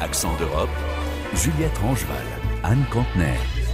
Accent 0.00 0.36
d'Europe, 0.38 0.68
Juliette 1.34 1.78
Rangeval, 1.78 2.16
Anne 2.64 2.84
Contener. 2.90 3.65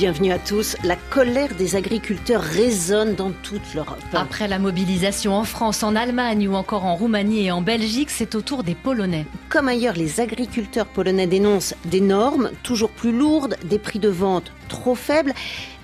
Bienvenue 0.00 0.32
à 0.32 0.38
tous. 0.38 0.78
La 0.82 0.96
colère 0.96 1.54
des 1.56 1.76
agriculteurs 1.76 2.40
résonne 2.40 3.16
dans 3.16 3.32
toute 3.32 3.74
l'Europe. 3.74 3.98
Après 4.14 4.48
la 4.48 4.58
mobilisation 4.58 5.34
en 5.34 5.44
France, 5.44 5.82
en 5.82 5.94
Allemagne 5.94 6.48
ou 6.48 6.54
encore 6.54 6.86
en 6.86 6.96
Roumanie 6.96 7.44
et 7.44 7.50
en 7.52 7.60
Belgique, 7.60 8.08
c'est 8.08 8.34
au 8.34 8.40
tour 8.40 8.64
des 8.64 8.74
Polonais. 8.74 9.26
Comme 9.50 9.68
ailleurs, 9.68 9.92
les 9.92 10.20
agriculteurs 10.20 10.86
polonais 10.86 11.26
dénoncent 11.26 11.74
des 11.84 12.00
normes 12.00 12.50
toujours 12.62 12.88
plus 12.88 13.12
lourdes, 13.12 13.58
des 13.62 13.78
prix 13.78 13.98
de 13.98 14.08
vente 14.08 14.52
trop 14.70 14.94
faibles. 14.94 15.34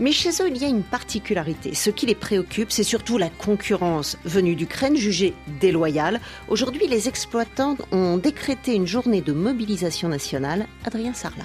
Mais 0.01 0.13
chez 0.13 0.31
eux, 0.41 0.49
il 0.49 0.57
y 0.57 0.65
a 0.65 0.69
une 0.69 0.83
particularité. 0.83 1.75
Ce 1.75 1.91
qui 1.91 2.07
les 2.07 2.15
préoccupe, 2.15 2.73
c'est 2.73 2.85
surtout 2.85 3.19
la 3.19 3.29
concurrence 3.29 4.17
venue 4.25 4.57
d'Ukraine, 4.57 4.97
jugée 4.97 5.35
déloyale. 5.61 6.23
Aujourd'hui, 6.49 6.87
les 6.89 7.07
exploitants 7.07 7.77
ont 7.93 8.17
décrété 8.17 8.73
une 8.77 8.87
journée 8.87 9.21
de 9.21 9.35
mobilisation 9.35 10.09
nationale. 10.09 10.67
Adrien 10.87 11.13
Sarlat. 11.13 11.45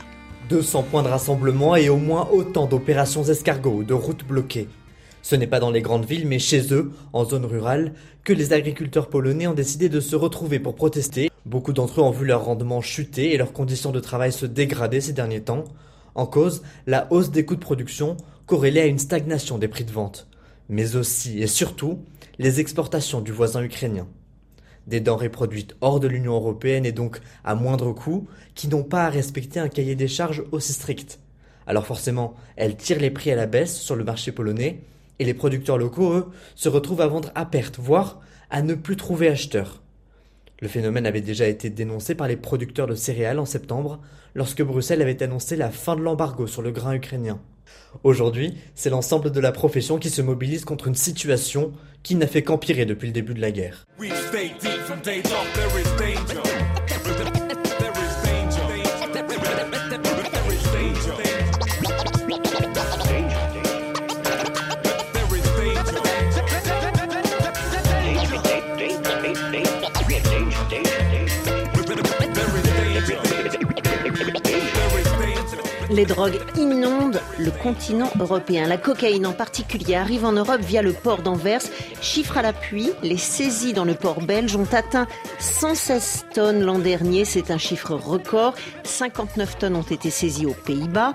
200 0.51 0.83
points 0.83 1.01
de 1.01 1.07
rassemblement 1.07 1.77
et 1.77 1.87
au 1.87 1.95
moins 1.95 2.27
autant 2.29 2.65
d'opérations 2.65 3.23
escargots 3.23 3.77
ou 3.77 3.83
de 3.85 3.93
routes 3.93 4.27
bloquées. 4.27 4.67
Ce 5.21 5.37
n'est 5.37 5.47
pas 5.47 5.61
dans 5.61 5.71
les 5.71 5.81
grandes 5.81 6.03
villes, 6.03 6.27
mais 6.27 6.39
chez 6.39 6.73
eux, 6.73 6.91
en 7.13 7.23
zone 7.23 7.45
rurale, 7.45 7.93
que 8.25 8.33
les 8.33 8.51
agriculteurs 8.51 9.07
polonais 9.07 9.47
ont 9.47 9.53
décidé 9.53 9.87
de 9.87 10.01
se 10.01 10.17
retrouver 10.17 10.59
pour 10.59 10.75
protester. 10.75 11.29
Beaucoup 11.45 11.71
d'entre 11.71 12.01
eux 12.01 12.03
ont 12.03 12.11
vu 12.11 12.25
leur 12.25 12.43
rendement 12.43 12.81
chuter 12.81 13.33
et 13.33 13.37
leurs 13.37 13.53
conditions 13.53 13.93
de 13.93 14.01
travail 14.01 14.33
se 14.33 14.45
dégrader 14.45 14.99
ces 14.99 15.13
derniers 15.13 15.39
temps. 15.39 15.63
En 16.15 16.25
cause, 16.25 16.63
la 16.85 17.07
hausse 17.13 17.31
des 17.31 17.45
coûts 17.45 17.55
de 17.55 17.61
production 17.61 18.17
corrélée 18.45 18.81
à 18.81 18.87
une 18.87 18.99
stagnation 18.99 19.57
des 19.57 19.69
prix 19.69 19.85
de 19.85 19.91
vente. 19.93 20.27
Mais 20.67 20.97
aussi 20.97 21.41
et 21.41 21.47
surtout, 21.47 21.99
les 22.39 22.59
exportations 22.59 23.21
du 23.21 23.31
voisin 23.31 23.63
ukrainien 23.63 24.05
des 24.87 24.99
denrées 24.99 25.29
produites 25.29 25.75
hors 25.81 25.99
de 25.99 26.07
l'Union 26.07 26.33
européenne 26.33 26.85
et 26.85 26.91
donc 26.91 27.19
à 27.43 27.55
moindre 27.55 27.93
coût, 27.93 28.27
qui 28.55 28.67
n'ont 28.67 28.83
pas 28.83 29.05
à 29.05 29.09
respecter 29.09 29.59
un 29.59 29.69
cahier 29.69 29.95
des 29.95 30.07
charges 30.07 30.43
aussi 30.51 30.73
strict. 30.73 31.19
Alors 31.67 31.85
forcément, 31.85 32.35
elles 32.55 32.75
tirent 32.75 32.99
les 32.99 33.11
prix 33.11 33.31
à 33.31 33.35
la 33.35 33.45
baisse 33.45 33.79
sur 33.79 33.95
le 33.95 34.03
marché 34.03 34.31
polonais, 34.31 34.81
et 35.19 35.25
les 35.25 35.33
producteurs 35.35 35.77
locaux, 35.77 36.13
eux, 36.13 36.31
se 36.55 36.67
retrouvent 36.67 37.01
à 37.01 37.07
vendre 37.07 37.31
à 37.35 37.45
perte, 37.45 37.77
voire 37.79 38.19
à 38.49 38.61
ne 38.61 38.73
plus 38.73 38.95
trouver 38.95 39.27
acheteurs. 39.27 39.81
Le 40.61 40.67
phénomène 40.67 41.05
avait 41.05 41.21
déjà 41.21 41.47
été 41.47 41.69
dénoncé 41.69 42.15
par 42.15 42.27
les 42.27 42.37
producteurs 42.37 42.87
de 42.87 42.95
céréales 42.95 43.39
en 43.39 43.45
septembre, 43.45 43.99
lorsque 44.33 44.63
Bruxelles 44.63 45.01
avait 45.01 45.21
annoncé 45.21 45.55
la 45.55 45.69
fin 45.69 45.95
de 45.95 46.01
l'embargo 46.01 46.47
sur 46.47 46.61
le 46.61 46.71
grain 46.71 46.93
ukrainien. 46.93 47.39
Aujourd'hui, 48.03 48.55
c'est 48.75 48.89
l'ensemble 48.89 49.31
de 49.31 49.39
la 49.39 49.51
profession 49.51 49.97
qui 49.97 50.09
se 50.09 50.21
mobilise 50.21 50.65
contre 50.65 50.87
une 50.87 50.95
situation 50.95 51.71
qui 52.03 52.15
n'a 52.15 52.27
fait 52.27 52.41
qu'empirer 52.41 52.85
depuis 52.85 53.07
le 53.07 53.13
début 53.13 53.33
de 53.33 53.41
la 53.41 53.51
guerre. 53.51 53.85
Les 76.01 76.07
drogues 76.07 76.39
inondent 76.57 77.21
le 77.37 77.51
continent 77.51 78.09
européen. 78.19 78.65
La 78.65 78.77
cocaïne 78.77 79.27
en 79.27 79.33
particulier 79.33 79.93
arrive 79.93 80.25
en 80.25 80.31
Europe 80.31 80.61
via 80.61 80.81
le 80.81 80.93
port 80.93 81.21
d'Anvers. 81.21 81.61
Chiffre 82.01 82.39
à 82.39 82.41
l'appui, 82.41 82.89
les 83.03 83.17
saisies 83.17 83.73
dans 83.73 83.85
le 83.85 83.93
port 83.93 84.19
belge 84.19 84.55
ont 84.55 84.67
atteint 84.71 85.05
116 85.37 86.25
tonnes 86.33 86.63
l'an 86.63 86.79
dernier. 86.79 87.23
C'est 87.23 87.51
un 87.51 87.59
chiffre 87.59 87.93
record. 87.93 88.55
59 88.83 89.59
tonnes 89.59 89.75
ont 89.75 89.83
été 89.83 90.09
saisies 90.09 90.47
aux 90.47 90.55
Pays-Bas. 90.55 91.13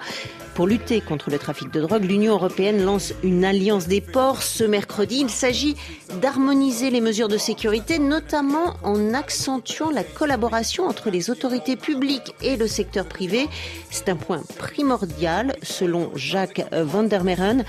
Pour 0.56 0.66
lutter 0.66 1.02
contre 1.02 1.28
le 1.28 1.36
trafic 1.36 1.70
de 1.70 1.82
drogue, 1.82 2.04
l'Union 2.04 2.32
européenne 2.32 2.82
lance 2.82 3.12
une 3.22 3.44
alliance 3.44 3.88
des 3.88 4.00
ports 4.00 4.42
ce 4.42 4.64
mercredi. 4.64 5.18
Il 5.20 5.28
s'agit 5.28 5.76
d'harmoniser 6.22 6.88
les 6.88 7.02
mesures 7.02 7.28
de 7.28 7.36
sécurité, 7.36 7.98
notamment 7.98 8.72
en 8.82 9.12
accentuant 9.12 9.90
la 9.90 10.02
collaboration 10.02 10.86
entre 10.86 11.10
les 11.10 11.28
autorités 11.28 11.76
publiques 11.76 12.34
et 12.42 12.56
le 12.56 12.68
secteur 12.68 13.04
privé. 13.04 13.48
C'est 13.90 14.08
un 14.08 14.16
point 14.16 14.40
primordial, 14.56 15.56
selon 15.62 16.10
Jacques 16.14 16.64
Van 16.72 17.02
der 17.02 17.22
Meren. 17.22 17.62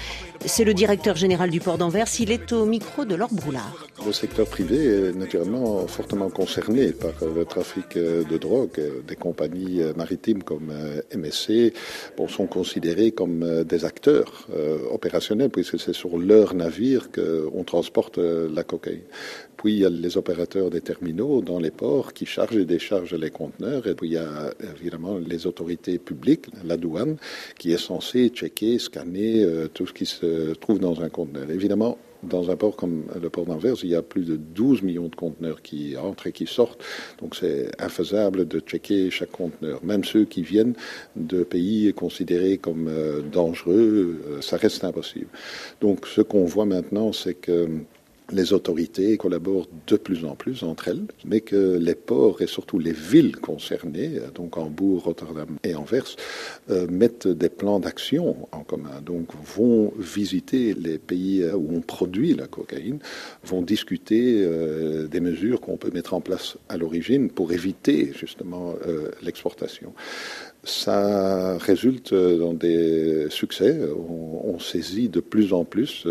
C'est 0.46 0.64
le 0.64 0.74
directeur 0.74 1.18
général 1.18 1.50
du 1.50 1.59
port 1.59 1.78
d'Anvers. 1.78 2.08
Il 2.22 2.31
est 2.31 2.53
au 2.53 2.66
micro 2.66 3.03
de 3.03 3.16
Laure 3.16 3.34
Broulard. 3.34 3.88
Le 4.06 4.14
secteur 4.14 4.47
privé 4.47 4.86
est 4.86 5.14
naturellement 5.14 5.86
fortement 5.88 6.30
concerné 6.30 6.94
par 6.94 7.12
le 7.36 7.44
trafic 7.44 7.97
de 7.97 8.38
drogue. 8.38 8.80
Des 9.06 9.16
compagnies 9.18 9.81
maritimes 9.97 10.44
comme 10.44 10.72
MSC 11.14 11.74
sont 12.30 12.46
considérées 12.46 12.77
comme 13.12 13.64
des 13.64 13.86
acteurs 13.86 14.48
opérationnels 14.92 15.50
puisque 15.50 15.80
c'est 15.80 15.94
sur 15.94 16.18
leur 16.18 16.54
navire 16.54 17.10
qu'on 17.12 17.64
transporte 17.64 18.18
la 18.18 18.64
cocaïne. 18.64 19.02
Puis 19.58 19.74
il 19.74 19.80
y 19.80 19.86
a 19.86 19.90
les 19.90 20.18
opérateurs 20.18 20.70
des 20.70 20.82
terminaux 20.82 21.42
dans 21.42 21.60
les 21.60 21.72
ports 21.72 22.14
qui 22.14 22.26
chargent 22.26 22.58
et 22.58 22.66
déchargent 22.66 23.16
les 23.16 23.32
conteneurs. 23.32 23.88
Et 23.88 23.96
puis 23.96 24.10
il 24.10 24.14
y 24.14 24.18
a 24.18 24.54
évidemment 24.80 25.18
les 25.18 25.48
autorités 25.48 25.98
publiques, 25.98 26.46
la 26.64 26.78
douane, 26.78 27.18
qui 27.58 27.72
est 27.72 27.78
censée 27.80 28.30
checker, 28.30 28.78
scanner 28.78 29.46
tout 29.74 29.88
ce 29.88 29.94
qui 29.94 30.06
se 30.06 30.54
trouve 30.54 30.80
dans 30.80 31.02
un 31.02 31.09
conteneur. 31.09 31.50
Évidemment, 31.50 31.98
dans 32.23 32.50
un 32.51 32.55
port 32.55 32.75
comme 32.75 33.05
le 33.22 33.29
port 33.29 33.45
d'Anvers, 33.45 33.75
il 33.83 33.89
y 33.89 33.95
a 33.95 34.01
plus 34.01 34.25
de 34.25 34.35
12 34.35 34.81
millions 34.81 35.07
de 35.07 35.16
conteneurs 35.16 35.61
qui 35.61 35.95
entrent 35.97 36.28
et 36.28 36.31
qui 36.31 36.47
sortent. 36.47 36.83
Donc 37.19 37.35
c'est 37.35 37.69
infaisable 37.79 38.47
de 38.47 38.59
checker 38.59 39.09
chaque 39.11 39.31
conteneur. 39.31 39.83
Même 39.83 40.03
ceux 40.03 40.25
qui 40.25 40.41
viennent 40.41 40.73
de 41.16 41.44
pays 41.44 41.94
considérés 41.94 42.57
comme 42.57 42.89
dangereux, 43.31 44.39
ça 44.41 44.57
reste 44.57 44.83
impossible. 44.83 45.28
Donc 45.81 46.07
ce 46.07 46.22
qu'on 46.22 46.45
voit 46.45 46.66
maintenant, 46.66 47.13
c'est 47.13 47.35
que 47.35 47.67
les 48.32 48.54
autorités 48.54 49.18
collaborent 49.18 49.68
de 49.88 49.96
plus 49.96 50.26
en 50.26 50.36
plus 50.36 50.64
entre 50.64 50.90
elles, 50.90 51.06
mais 51.26 51.42
que 51.42 51.78
les 51.78 51.96
ports 51.96 52.42
et 52.42 52.48
surtout 52.48 52.80
les 52.80 52.92
villes 52.92 53.38
concernées, 53.38 54.20
donc 54.36 54.58
Hambourg, 54.58 55.04
Rotterdam 55.04 55.58
et 55.64 55.76
Anvers, 55.76 56.16
euh, 56.70 56.88
mettent 56.88 57.28
des 57.28 57.50
plans 57.50 57.80
d'action 57.80 58.48
en 58.52 58.64
commun. 58.64 59.02
Donc 59.06 59.30
vont 59.56 59.94
visiter 59.98 60.74
les 60.74 60.98
pays 60.98 61.46
où 61.46 61.76
on 61.76 61.82
produit 61.82 62.34
la 62.34 62.48
cocaïne, 62.48 63.00
vont 63.44 63.62
discuter 63.62 64.44
euh, 64.44 65.08
des 65.08 65.20
mesures 65.20 65.62
qu'on 65.62 65.78
peut 65.78 65.92
mettre 65.94 66.14
en 66.14 66.22
place 66.22 66.58
à 66.70 66.78
l'origine 66.78 67.30
pour 67.30 67.52
éviter 67.52 68.12
justement 68.14 68.76
euh, 68.86 69.12
l'exportation 69.22 69.94
ça 70.67 71.57
résulte 71.57 72.13
dans 72.13 72.53
des 72.53 73.29
succès. 73.29 73.79
On, 74.44 74.59
saisit 74.59 75.07
de 75.07 75.19
plus 75.19 75.53
en 75.53 75.66
plus. 75.66 76.05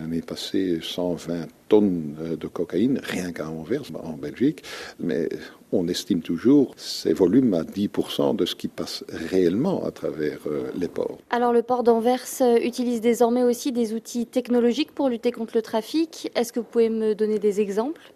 L'année 0.00 0.22
passée, 0.22 0.78
120 0.80 1.46
tonnes 1.68 2.14
de 2.40 2.46
cocaïne, 2.46 3.00
rien 3.02 3.32
qu'à 3.32 3.48
Anvers, 3.48 3.82
en 4.02 4.14
Belgique. 4.14 4.62
Mais 4.98 5.28
on 5.72 5.86
estime 5.88 6.22
toujours 6.22 6.74
ces 6.76 7.12
volumes 7.12 7.52
à 7.52 7.62
10% 7.62 8.34
de 8.34 8.46
ce 8.46 8.54
qui 8.54 8.68
passe 8.68 9.04
réellement 9.30 9.84
à 9.84 9.90
travers 9.90 10.38
les 10.74 10.88
ports. 10.88 11.18
Alors 11.30 11.52
le 11.52 11.62
port 11.62 11.82
d'Anvers 11.82 12.24
utilise 12.62 13.02
désormais 13.02 13.42
aussi 13.42 13.72
des 13.72 13.92
outils 13.92 14.26
technologiques 14.26 14.92
pour 14.92 15.10
lutter 15.10 15.32
contre 15.32 15.54
le 15.54 15.62
trafic. 15.62 16.30
Est-ce 16.34 16.52
que 16.52 16.60
vous 16.60 16.66
pouvez 16.66 16.88
me 16.88 17.14
donner 17.14 17.38
des 17.38 17.60
exemples? 17.60 18.12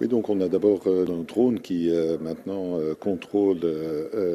Oui, 0.00 0.08
donc 0.08 0.28
on 0.28 0.40
a 0.40 0.48
d'abord 0.48 0.82
euh, 0.86 1.06
un 1.08 1.22
drone 1.22 1.60
qui 1.60 1.90
euh, 1.90 2.18
maintenant 2.18 2.78
euh, 2.78 2.94
contrôle 2.94 3.60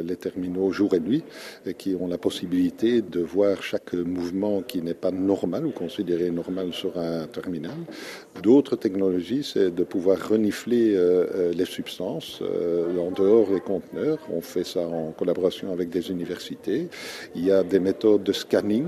les 0.04 0.16
terminaux 0.16 0.72
jour 0.72 0.94
et 0.94 1.00
nuit 1.00 1.24
et 1.66 1.74
qui 1.74 1.96
ont 2.00 2.08
la 2.08 2.18
possibilité 2.18 3.02
de 3.02 3.20
voir 3.20 3.62
chaque 3.64 3.94
mouvement 3.94 4.62
qui 4.62 4.82
n'est 4.82 4.94
pas 4.94 5.12
normal 5.12 5.66
ou 5.66 5.72
considéré 5.72 6.32
normal 6.32 6.74
sur 6.74 6.98
un 6.98 7.28
terminal. 7.28 7.78
D'autres 8.42 8.76
technologies, 8.76 9.44
c'est 9.44 9.74
de 9.74 9.84
pouvoir 9.84 10.18
renifler 10.30 10.98
les 11.54 11.66
substances 11.66 12.42
en 12.42 13.12
dehors 13.12 13.48
des 13.48 13.60
conteneurs. 13.60 14.20
On 14.32 14.42
fait 14.42 14.64
ça 14.64 14.82
en 14.82 15.12
collaboration 15.12 15.72
avec 15.72 15.90
des 15.90 16.12
universités. 16.12 16.88
Il 17.36 17.46
y 17.46 17.52
a 17.52 17.64
des 17.64 17.80
méthodes 17.80 18.24
de 18.24 18.34
scanning 18.34 18.88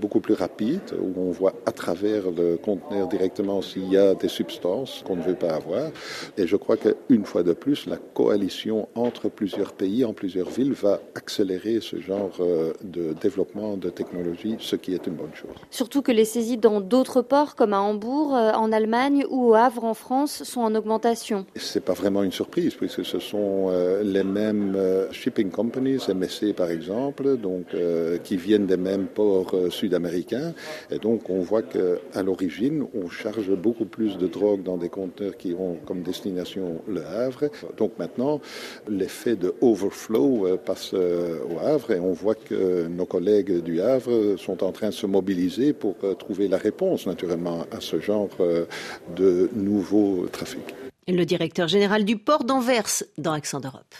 beaucoup 0.00 0.20
plus 0.20 0.34
rapides 0.34 0.94
où 0.98 1.20
on 1.20 1.30
voit 1.30 1.54
à 1.66 1.72
travers 1.72 2.30
le 2.30 2.56
conteneur 2.56 3.08
directement 3.08 3.62
s'il 3.62 3.90
y 3.90 3.96
a 3.96 4.14
des 4.14 4.28
substances 4.28 5.02
qu'on 5.04 5.16
ne 5.16 5.22
veut 5.22 5.34
pas 5.34 5.59
avoir. 5.60 5.90
Et 6.36 6.46
je 6.46 6.56
crois 6.56 6.76
qu'une 6.76 7.24
fois 7.24 7.42
de 7.42 7.52
plus, 7.52 7.86
la 7.86 7.96
coalition 7.96 8.88
entre 8.94 9.28
plusieurs 9.28 9.72
pays, 9.72 10.04
en 10.04 10.12
plusieurs 10.12 10.50
villes, 10.50 10.72
va 10.72 11.00
accélérer 11.14 11.78
ce 11.80 12.00
genre 12.00 12.32
euh, 12.40 12.72
de 12.82 13.14
développement 13.20 13.76
de 13.76 13.90
technologie, 13.90 14.56
ce 14.58 14.76
qui 14.76 14.94
est 14.94 15.06
une 15.06 15.14
bonne 15.14 15.34
chose. 15.34 15.56
Surtout 15.70 16.02
que 16.02 16.12
les 16.12 16.24
saisies 16.24 16.56
dans 16.56 16.80
d'autres 16.80 17.22
ports, 17.22 17.54
comme 17.54 17.72
à 17.72 17.80
Hambourg, 17.80 18.34
euh, 18.34 18.52
en 18.52 18.72
Allemagne 18.72 19.24
ou 19.28 19.50
au 19.50 19.54
Havre 19.54 19.84
en 19.84 19.94
France, 19.94 20.42
sont 20.44 20.62
en 20.62 20.74
augmentation. 20.74 21.44
C'est 21.56 21.84
pas 21.84 21.92
vraiment 21.92 22.22
une 22.22 22.32
surprise, 22.32 22.74
puisque 22.74 23.04
ce 23.04 23.18
sont 23.18 23.68
euh, 23.68 24.02
les 24.02 24.24
mêmes 24.24 24.76
shipping 25.12 25.50
companies, 25.50 25.98
MSC 26.08 26.54
par 26.54 26.70
exemple, 26.70 27.36
donc 27.36 27.66
qui 28.24 28.36
viennent 28.36 28.66
des 28.66 28.76
mêmes 28.76 29.06
ports 29.06 29.54
sud-américains, 29.70 30.52
et 30.90 30.98
donc 30.98 31.28
on 31.28 31.40
voit 31.40 31.62
qu'à 31.62 32.22
l'origine, 32.22 32.86
on 32.94 33.08
charge 33.08 33.50
beaucoup 33.54 33.84
plus 33.84 34.16
de 34.16 34.26
drogue 34.26 34.62
dans 34.62 34.76
des 34.76 34.88
compteurs 34.88 35.36
qui 35.36 35.49
ont 35.54 35.76
comme 35.86 36.02
destination 36.02 36.82
le 36.88 37.04
Havre. 37.04 37.50
Donc 37.76 37.92
maintenant, 37.98 38.40
l'effet 38.88 39.36
de 39.36 39.54
overflow 39.60 40.56
passe 40.64 40.92
euh, 40.94 41.38
au 41.50 41.58
Havre 41.58 41.92
et 41.92 42.00
on 42.00 42.12
voit 42.12 42.34
que 42.34 42.86
nos 42.86 43.06
collègues 43.06 43.62
du 43.62 43.80
Havre 43.80 44.36
sont 44.36 44.62
en 44.62 44.72
train 44.72 44.88
de 44.88 44.94
se 44.94 45.06
mobiliser 45.06 45.72
pour 45.72 45.96
euh, 46.04 46.14
trouver 46.14 46.48
la 46.48 46.58
réponse 46.58 47.06
naturellement 47.06 47.66
à 47.70 47.80
ce 47.80 48.00
genre 48.00 48.28
euh, 48.40 48.66
de 49.16 49.50
nouveaux 49.54 50.26
trafics. 50.30 50.74
Le 51.08 51.24
directeur 51.24 51.68
général 51.68 52.04
du 52.04 52.16
port 52.16 52.44
d'Anvers 52.44 53.02
dans 53.18 53.32
Accent 53.32 53.60
d'Europe. 53.60 53.94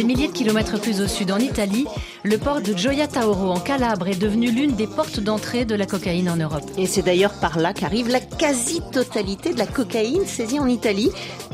Des 0.00 0.06
milliers 0.06 0.28
de 0.28 0.32
kilomètres 0.32 0.80
plus 0.80 1.02
au 1.02 1.06
sud, 1.06 1.30
en 1.30 1.38
Italie, 1.38 1.84
le 2.22 2.38
port 2.38 2.62
de 2.62 2.74
Gioia 2.74 3.06
Tauro 3.06 3.50
en 3.50 3.60
Calabre 3.60 4.08
est 4.08 4.18
devenu 4.18 4.50
l'une 4.50 4.74
des 4.74 4.86
portes 4.86 5.20
d'entrée 5.20 5.66
de 5.66 5.74
la 5.74 5.84
cocaïne 5.84 6.30
en 6.30 6.36
Europe. 6.36 6.64
Et 6.78 6.86
c'est 6.86 7.02
d'ailleurs 7.02 7.34
par 7.38 7.58
là 7.58 7.74
qu'arrive 7.74 8.08
la 8.08 8.20
quasi-totalité 8.20 9.52
de 9.52 9.58
la 9.58 9.66
cocaïne 9.66 10.24
saisie 10.24 10.58
en 10.58 10.68
Italie. 10.68 11.10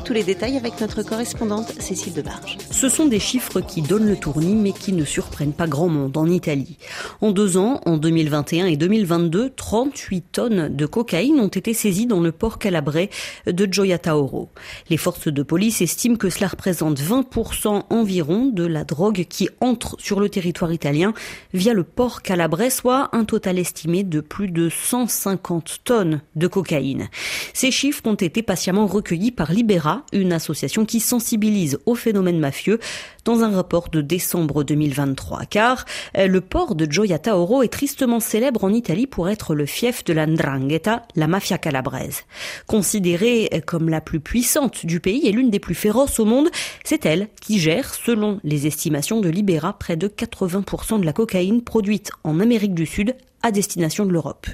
Tous 0.07 0.13
les 0.13 0.23
détails 0.23 0.55
avec 0.55 0.79
notre 0.79 1.03
correspondante 1.03 1.81
Cécile 1.81 2.13
Debarge. 2.13 2.57
Ce 2.71 2.87
sont 2.87 3.07
des 3.07 3.19
chiffres 3.19 3.59
qui 3.59 3.81
donnent 3.81 4.07
le 4.07 4.15
tournis 4.15 4.55
mais 4.55 4.71
qui 4.71 4.93
ne 4.93 5.03
surprennent 5.03 5.51
pas 5.51 5.67
grand 5.67 5.89
monde 5.89 6.15
en 6.15 6.27
Italie. 6.27 6.77
En 7.19 7.33
deux 7.33 7.57
ans, 7.57 7.81
en 7.85 7.97
2021 7.97 8.67
et 8.67 8.77
2022, 8.77 9.49
38 9.49 10.21
tonnes 10.31 10.73
de 10.73 10.85
cocaïne 10.85 11.41
ont 11.41 11.49
été 11.49 11.73
saisies 11.73 12.05
dans 12.05 12.21
le 12.21 12.31
port 12.31 12.57
calabrais 12.57 13.09
de 13.47 13.67
Gioia 13.69 13.97
Tauro. 13.97 14.47
Les 14.89 14.95
forces 14.95 15.27
de 15.27 15.43
police 15.43 15.81
estiment 15.81 16.15
que 16.15 16.29
cela 16.29 16.47
représente 16.47 17.01
20% 17.01 17.83
environ 17.89 18.45
de 18.45 18.65
la 18.65 18.85
drogue 18.85 19.25
qui 19.27 19.49
entre 19.59 19.97
sur 19.99 20.21
le 20.21 20.29
territoire 20.29 20.71
italien 20.71 21.13
via 21.53 21.73
le 21.73 21.83
port 21.83 22.21
calabrais, 22.21 22.69
soit 22.69 23.09
un 23.11 23.25
total 23.25 23.59
estimé 23.59 24.03
de 24.03 24.21
plus 24.21 24.47
de 24.47 24.69
150 24.69 25.79
tonnes 25.83 26.21
de 26.37 26.47
cocaïne. 26.47 27.09
Ces 27.53 27.71
chiffres 27.71 28.03
ont 28.05 28.13
été 28.13 28.41
patiemment 28.41 28.87
recueillis 28.87 29.31
par 29.31 29.51
Libera, 29.51 29.96
une 30.13 30.33
association 30.33 30.85
qui 30.85 30.99
sensibilise 30.99 31.79
au 31.85 31.95
phénomène 31.95 32.39
mafieux 32.39 32.79
dans 33.25 33.43
un 33.43 33.51
rapport 33.51 33.89
de 33.89 34.01
décembre 34.01 34.63
2023. 34.63 35.45
Car 35.45 35.85
euh, 36.17 36.27
le 36.27 36.41
port 36.41 36.75
de 36.75 36.89
Gioia 36.89 37.19
Tauro 37.19 37.63
est 37.63 37.67
tristement 37.67 38.19
célèbre 38.19 38.63
en 38.63 38.73
Italie 38.73 39.07
pour 39.07 39.29
être 39.29 39.53
le 39.53 39.65
fief 39.65 40.03
de 40.05 40.13
la 40.13 40.25
Ndrangheta, 40.25 41.03
la 41.15 41.27
mafia 41.27 41.57
calabraise. 41.57 42.23
Considérée 42.67 43.49
comme 43.65 43.89
la 43.89 44.01
plus 44.01 44.19
puissante 44.19 44.85
du 44.85 44.99
pays 44.99 45.27
et 45.27 45.31
l'une 45.31 45.49
des 45.49 45.59
plus 45.59 45.75
féroces 45.75 46.19
au 46.19 46.25
monde, 46.25 46.49
c'est 46.83 47.05
elle 47.05 47.27
qui 47.41 47.59
gère, 47.59 47.93
selon 47.93 48.39
les 48.43 48.67
estimations 48.67 49.21
de 49.21 49.29
Libera, 49.29 49.77
près 49.77 49.97
de 49.97 50.07
80% 50.07 50.99
de 50.99 51.05
la 51.05 51.13
cocaïne 51.13 51.61
produite 51.61 52.11
en 52.23 52.39
Amérique 52.39 52.73
du 52.73 52.85
Sud 52.85 53.15
à 53.43 53.51
destination 53.51 54.05
de 54.05 54.11
l'Europe. 54.11 54.47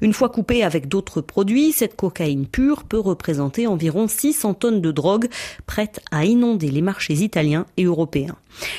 Une 0.00 0.12
fois 0.12 0.28
coupée 0.28 0.62
avec 0.62 0.88
d'autres 0.88 1.20
produits, 1.20 1.72
cette 1.72 1.96
cocaïne 1.96 2.46
pure 2.46 2.84
peut 2.84 2.98
représenter 2.98 3.66
environ 3.66 4.08
600 4.08 4.54
tonnes 4.54 4.80
de 4.80 4.90
drogue 4.90 5.28
prête 5.66 6.00
à 6.10 6.24
inonder 6.24 6.70
les 6.70 6.82
marchés 6.82 7.14
italiens 7.14 7.66
et 7.76 7.84
européens. 7.84 8.36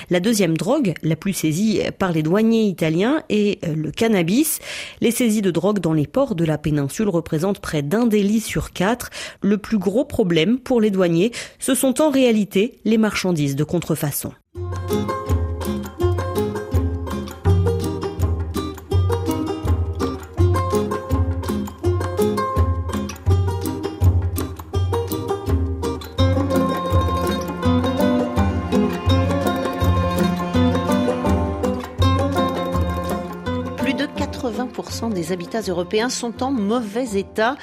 La 0.10 0.20
deuxième 0.20 0.58
drogue, 0.58 0.94
la 1.04 1.16
plus 1.16 1.34
saisie 1.34 1.82
par 1.98 2.12
les 2.12 2.24
douaniers 2.24 2.64
italiens, 2.64 3.24
est 3.30 3.64
euh, 3.66 3.76
le 3.76 3.92
cannabis. 3.92 4.60
Les 5.02 5.12
saisies 5.12 5.42
de 5.42 5.52
drogue 5.52 5.80
dans 5.80 5.94
les 5.94 6.08
ports 6.08 6.36
de 6.36 6.46
la 6.46 6.58
péninsule 6.58 7.10
représentent 7.10 7.60
près 7.60 7.82
d'un 7.82 8.06
délit 8.06 8.42
sur 8.42 8.72
quatre. 8.72 9.10
Le 9.42 9.58
plus 9.58 9.78
gros 9.78 10.06
problème 10.06 10.60
pour 10.60 10.82
les 10.82 10.92
douaniers, 10.92 11.32
ce 11.60 11.76
sont 11.76 12.02
en 12.02 12.10
réalité 12.10 12.80
les 12.86 12.98
marchandises 12.98 13.56
de 13.56 13.64
contrefaçon. 13.64 14.32
Des 35.10 35.32
habitats 35.32 35.62
européens 35.62 36.10
sont 36.10 36.44
en 36.44 36.52
mauvais 36.52 37.18
état. 37.18 37.58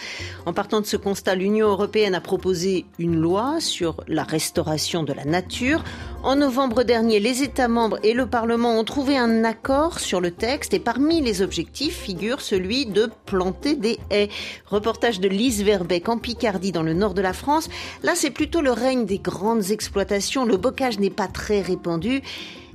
En 0.46 0.52
partant 0.52 0.80
de 0.80 0.86
ce 0.86 0.96
constat, 0.96 1.34
l'Union 1.34 1.68
européenne 1.68 2.14
a 2.14 2.20
proposé 2.20 2.84
une 2.98 3.16
loi 3.16 3.60
sur 3.60 4.04
la 4.08 4.24
restauration 4.24 5.02
de 5.02 5.12
la 5.12 5.24
nature. 5.24 5.84
En 6.22 6.36
novembre 6.36 6.82
dernier, 6.82 7.20
les 7.20 7.42
États 7.42 7.68
membres 7.68 7.98
et 8.02 8.14
le 8.14 8.26
Parlement 8.26 8.78
ont 8.78 8.84
trouvé 8.84 9.16
un 9.16 9.44
accord 9.44 9.98
sur 9.98 10.20
le 10.20 10.30
texte 10.30 10.74
et 10.74 10.78
parmi 10.78 11.20
les 11.20 11.42
objectifs 11.42 11.96
figure 11.96 12.40
celui 12.40 12.86
de 12.86 13.10
planter 13.26 13.74
des 13.74 13.98
haies. 14.10 14.28
Reportage 14.66 15.20
de 15.20 15.28
Lise 15.28 15.62
Verbeck 15.62 16.08
en 16.08 16.18
Picardie 16.18 16.72
dans 16.72 16.82
le 16.82 16.94
nord 16.94 17.14
de 17.14 17.22
la 17.22 17.32
France. 17.32 17.68
Là, 18.02 18.12
c'est 18.14 18.30
plutôt 18.30 18.60
le 18.60 18.72
règne 18.72 19.06
des 19.06 19.18
grandes 19.18 19.70
exploitations. 19.70 20.44
Le 20.44 20.56
bocage 20.56 20.98
n'est 20.98 21.10
pas 21.10 21.28
très 21.28 21.60
répandu 21.60 22.22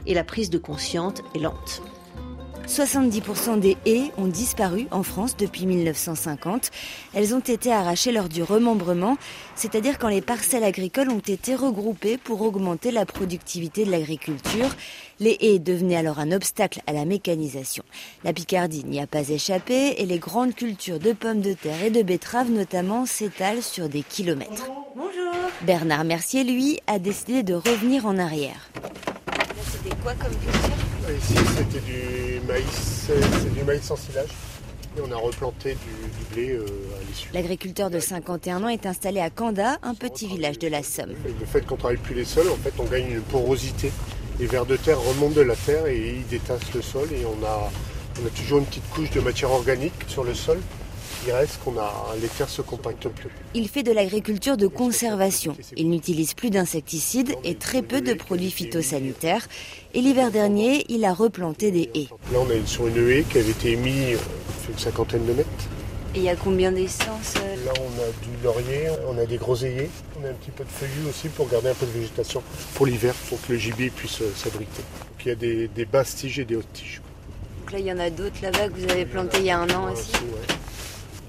et 0.05 0.13
la 0.13 0.23
prise 0.23 0.49
de 0.49 0.57
conscience 0.57 1.15
est 1.35 1.39
lente. 1.39 1.81
70% 2.67 3.59
des 3.59 3.77
haies 3.85 4.11
ont 4.17 4.27
disparu 4.27 4.87
en 4.91 5.01
France 5.01 5.37
depuis 5.37 5.65
1950. 5.65 6.69
Elles 7.13 7.33
ont 7.33 7.39
été 7.39 7.71
arrachées 7.71 8.11
lors 8.11 8.27
du 8.27 8.43
remembrement, 8.43 9.17
c'est-à-dire 9.55 9.97
quand 9.97 10.09
les 10.09 10.21
parcelles 10.21 10.65
agricoles 10.65 11.09
ont 11.09 11.19
été 11.19 11.55
regroupées 11.55 12.17
pour 12.17 12.41
augmenter 12.41 12.91
la 12.91 13.05
productivité 13.05 13.85
de 13.85 13.91
l'agriculture. 13.91 14.67
Les 15.19 15.37
haies 15.39 15.59
devenaient 15.59 15.95
alors 15.95 16.19
un 16.19 16.31
obstacle 16.33 16.81
à 16.87 16.93
la 16.93 17.05
mécanisation. 17.05 17.83
La 18.25 18.33
Picardie 18.33 18.83
n'y 18.85 18.99
a 18.99 19.07
pas 19.07 19.29
échappé 19.29 19.95
et 19.97 20.05
les 20.05 20.19
grandes 20.19 20.53
cultures 20.53 20.99
de 20.99 21.13
pommes 21.13 21.41
de 21.41 21.53
terre 21.53 21.83
et 21.83 21.89
de 21.89 22.01
betteraves 22.03 22.51
notamment 22.51 23.05
s'étalent 23.05 23.63
sur 23.63 23.87
des 23.87 24.03
kilomètres. 24.03 24.69
Bonjour. 24.95 25.33
Bernard 25.61 26.03
Mercier, 26.03 26.43
lui, 26.43 26.79
a 26.85 26.99
décidé 26.99 27.43
de 27.43 27.53
revenir 27.53 28.05
en 28.05 28.17
arrière. 28.17 28.69
C'était 29.71 29.95
quoi 30.03 30.13
comme 30.13 30.35
culture? 30.35 30.66
Ici, 31.15 31.35
c'était 31.55 31.79
du 31.85 32.41
maïs, 32.45 32.65
c'est 33.07 33.53
du 33.53 33.63
maïs 33.63 33.81
sans 33.81 33.95
silage. 33.95 34.27
Et 34.97 35.01
on 35.01 35.11
a 35.11 35.15
replanté 35.15 35.75
du, 35.75 36.35
blé 36.35 36.51
euh, 36.51 36.65
à 36.65 37.03
l'issue. 37.07 37.29
L'agriculteur 37.33 37.89
de 37.89 37.99
51 37.99 38.63
ans 38.63 38.67
est 38.67 38.85
installé 38.85 39.21
à 39.21 39.29
Kanda, 39.29 39.77
un 39.83 39.93
petit 39.93 40.27
village 40.27 40.59
de 40.59 40.67
la 40.67 40.83
Somme. 40.83 41.13
le 41.23 41.45
fait 41.45 41.65
qu'on 41.65 41.75
ne 41.75 41.79
travaille 41.79 41.97
plus 41.97 42.15
les 42.15 42.25
sols, 42.25 42.49
en 42.49 42.57
fait, 42.57 42.73
on 42.77 42.85
gagne 42.85 43.11
une 43.11 43.21
porosité. 43.21 43.91
Les 44.39 44.47
vers 44.47 44.65
de 44.65 44.75
terre 44.75 44.99
remontent 44.99 45.35
de 45.35 45.41
la 45.41 45.55
terre 45.55 45.85
et 45.87 46.17
ils 46.17 46.27
détassent 46.27 46.73
le 46.73 46.81
sol 46.81 47.07
et 47.13 47.25
on 47.25 47.45
a, 47.45 47.71
on 48.21 48.27
a 48.27 48.29
toujours 48.29 48.59
une 48.59 48.65
petite 48.65 48.89
couche 48.89 49.11
de 49.11 49.21
matière 49.21 49.51
organique 49.51 49.93
sur 50.07 50.25
le 50.25 50.33
sol 50.33 50.59
qu'on 51.63 51.77
a 51.77 52.15
les 52.21 52.27
terres 52.27 52.49
se 52.49 52.61
compactent 52.61 53.09
plus. 53.09 53.29
Il 53.53 53.67
fait 53.67 53.83
de 53.83 53.91
l'agriculture 53.91 54.57
de 54.57 54.67
conservation. 54.67 55.55
Il 55.75 55.89
n'utilise 55.89 56.33
plus 56.33 56.49
d'insecticides 56.49 57.35
et 57.43 57.55
très 57.55 57.81
peu 57.81 58.01
de 58.01 58.13
produits 58.13 58.51
phytosanitaires. 58.51 59.47
Et 59.93 60.01
l'hiver 60.01 60.31
dernier, 60.31 60.85
il 60.89 61.05
a 61.05 61.13
replanté 61.13 61.71
des 61.71 61.89
haies. 61.93 62.07
Là, 62.31 62.39
on 62.39 62.49
est 62.49 62.65
sur 62.65 62.87
une 62.87 62.97
haie 63.09 63.23
qui 63.29 63.39
avait 63.39 63.51
été 63.51 63.71
émise 63.71 64.15
euh, 64.15 64.71
une 64.71 64.77
cinquantaine 64.77 65.25
de 65.25 65.33
mètres. 65.33 65.49
Et 66.15 66.19
il 66.19 66.23
y 66.23 66.29
a 66.29 66.35
combien 66.35 66.71
d'essences 66.71 67.35
euh 67.37 67.65
Là, 67.65 67.73
on 67.79 68.01
a 68.01 68.25
du 68.25 68.43
laurier, 68.43 68.89
on 69.07 69.17
a 69.17 69.25
des 69.25 69.37
groseilliers, 69.37 69.89
on 70.19 70.25
a 70.25 70.29
un 70.29 70.33
petit 70.33 70.51
peu 70.51 70.63
de 70.63 70.69
feuillus 70.69 71.09
aussi 71.09 71.27
pour 71.29 71.47
garder 71.49 71.69
un 71.69 71.73
peu 71.73 71.85
de 71.85 71.91
végétation 71.91 72.41
pour 72.75 72.85
l'hiver, 72.85 73.13
pour 73.29 73.39
que 73.41 73.53
le 73.53 73.59
gibier 73.59 73.89
puisse 73.89 74.21
euh, 74.21 74.31
s'abriter. 74.35 74.83
Il 75.25 75.27
y 75.27 75.31
a 75.31 75.35
des, 75.35 75.67
des 75.67 75.85
basses 75.85 76.15
tiges 76.15 76.39
et 76.39 76.45
des 76.45 76.55
hautes 76.55 76.71
tiges. 76.73 77.01
Donc 77.59 77.73
là, 77.73 77.79
il 77.79 77.85
y 77.85 77.91
en 77.91 77.99
a 77.99 78.09
d'autres 78.09 78.41
là-bas 78.41 78.69
que 78.69 78.79
vous 78.79 78.89
avez 78.89 79.05
plantées 79.05 79.39
il 79.39 79.45
y 79.45 79.51
a 79.51 79.59
un 79.59 79.69
an 79.71 79.91
aussi 79.91 80.11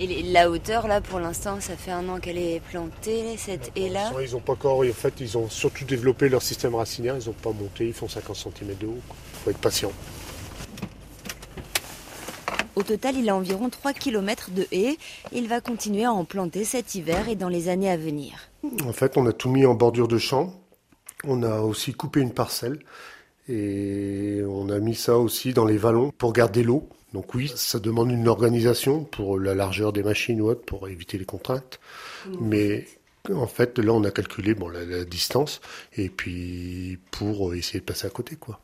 Et 0.00 0.22
la 0.22 0.48
hauteur, 0.48 0.86
là, 0.86 1.00
pour 1.00 1.18
l'instant, 1.18 1.60
ça 1.60 1.76
fait 1.76 1.90
un 1.90 2.08
an 2.08 2.20
qu'elle 2.20 2.38
est 2.38 2.60
plantée, 2.70 3.36
cette 3.36 3.72
haie-là 3.76 4.12
Ils 4.22 4.32
n'ont 4.32 4.40
pas 4.40 4.52
encore, 4.52 4.78
en 4.78 4.92
fait, 4.92 5.14
ils 5.18 5.36
ont 5.36 5.48
surtout 5.48 5.84
développé 5.84 6.28
leur 6.28 6.40
système 6.40 6.76
racinaire, 6.76 7.16
ils 7.20 7.26
n'ont 7.26 7.32
pas 7.32 7.50
monté, 7.50 7.88
ils 7.88 7.92
font 7.92 8.08
50 8.08 8.36
cm 8.36 8.76
de 8.80 8.86
haut. 8.86 8.98
Il 8.98 9.38
faut 9.42 9.50
être 9.50 9.58
patient. 9.58 9.90
Au 12.76 12.84
total, 12.84 13.16
il 13.16 13.28
a 13.28 13.34
environ 13.34 13.70
3 13.70 13.92
km 13.92 14.52
de 14.52 14.68
haies. 14.70 14.98
Il 15.32 15.48
va 15.48 15.60
continuer 15.60 16.04
à 16.04 16.12
en 16.12 16.24
planter 16.24 16.62
cet 16.62 16.94
hiver 16.94 17.28
et 17.28 17.34
dans 17.34 17.48
les 17.48 17.68
années 17.68 17.90
à 17.90 17.96
venir. 17.96 18.50
En 18.84 18.92
fait, 18.92 19.16
on 19.16 19.26
a 19.26 19.32
tout 19.32 19.50
mis 19.50 19.66
en 19.66 19.74
bordure 19.74 20.06
de 20.06 20.18
champ. 20.18 20.52
On 21.24 21.42
a 21.42 21.58
aussi 21.58 21.92
coupé 21.92 22.20
une 22.20 22.32
parcelle 22.32 22.78
et 23.48 24.42
on 24.48 24.68
a 24.68 24.78
mis 24.78 24.94
ça 24.94 25.18
aussi 25.18 25.52
dans 25.52 25.64
les 25.64 25.76
vallons 25.76 26.12
pour 26.16 26.32
garder 26.32 26.62
l'eau. 26.62 26.88
Donc 27.12 27.34
oui, 27.34 27.50
ça 27.56 27.78
demande 27.78 28.10
une 28.10 28.28
organisation 28.28 29.04
pour 29.04 29.38
la 29.38 29.54
largeur 29.54 29.92
des 29.92 30.02
machines 30.02 30.40
ou 30.40 30.48
autre, 30.48 30.64
pour 30.64 30.88
éviter 30.88 31.16
les 31.18 31.24
contraintes. 31.24 31.80
Mais 32.40 32.86
en 33.30 33.46
fait, 33.46 33.78
là, 33.78 33.92
on 33.92 34.04
a 34.04 34.10
calculé 34.10 34.54
bon, 34.54 34.68
la, 34.68 34.84
la 34.84 35.04
distance 35.04 35.60
et 35.96 36.08
puis 36.08 36.98
pour 37.10 37.54
essayer 37.54 37.80
de 37.80 37.84
passer 37.84 38.06
à 38.06 38.10
côté, 38.10 38.36
quoi. 38.36 38.60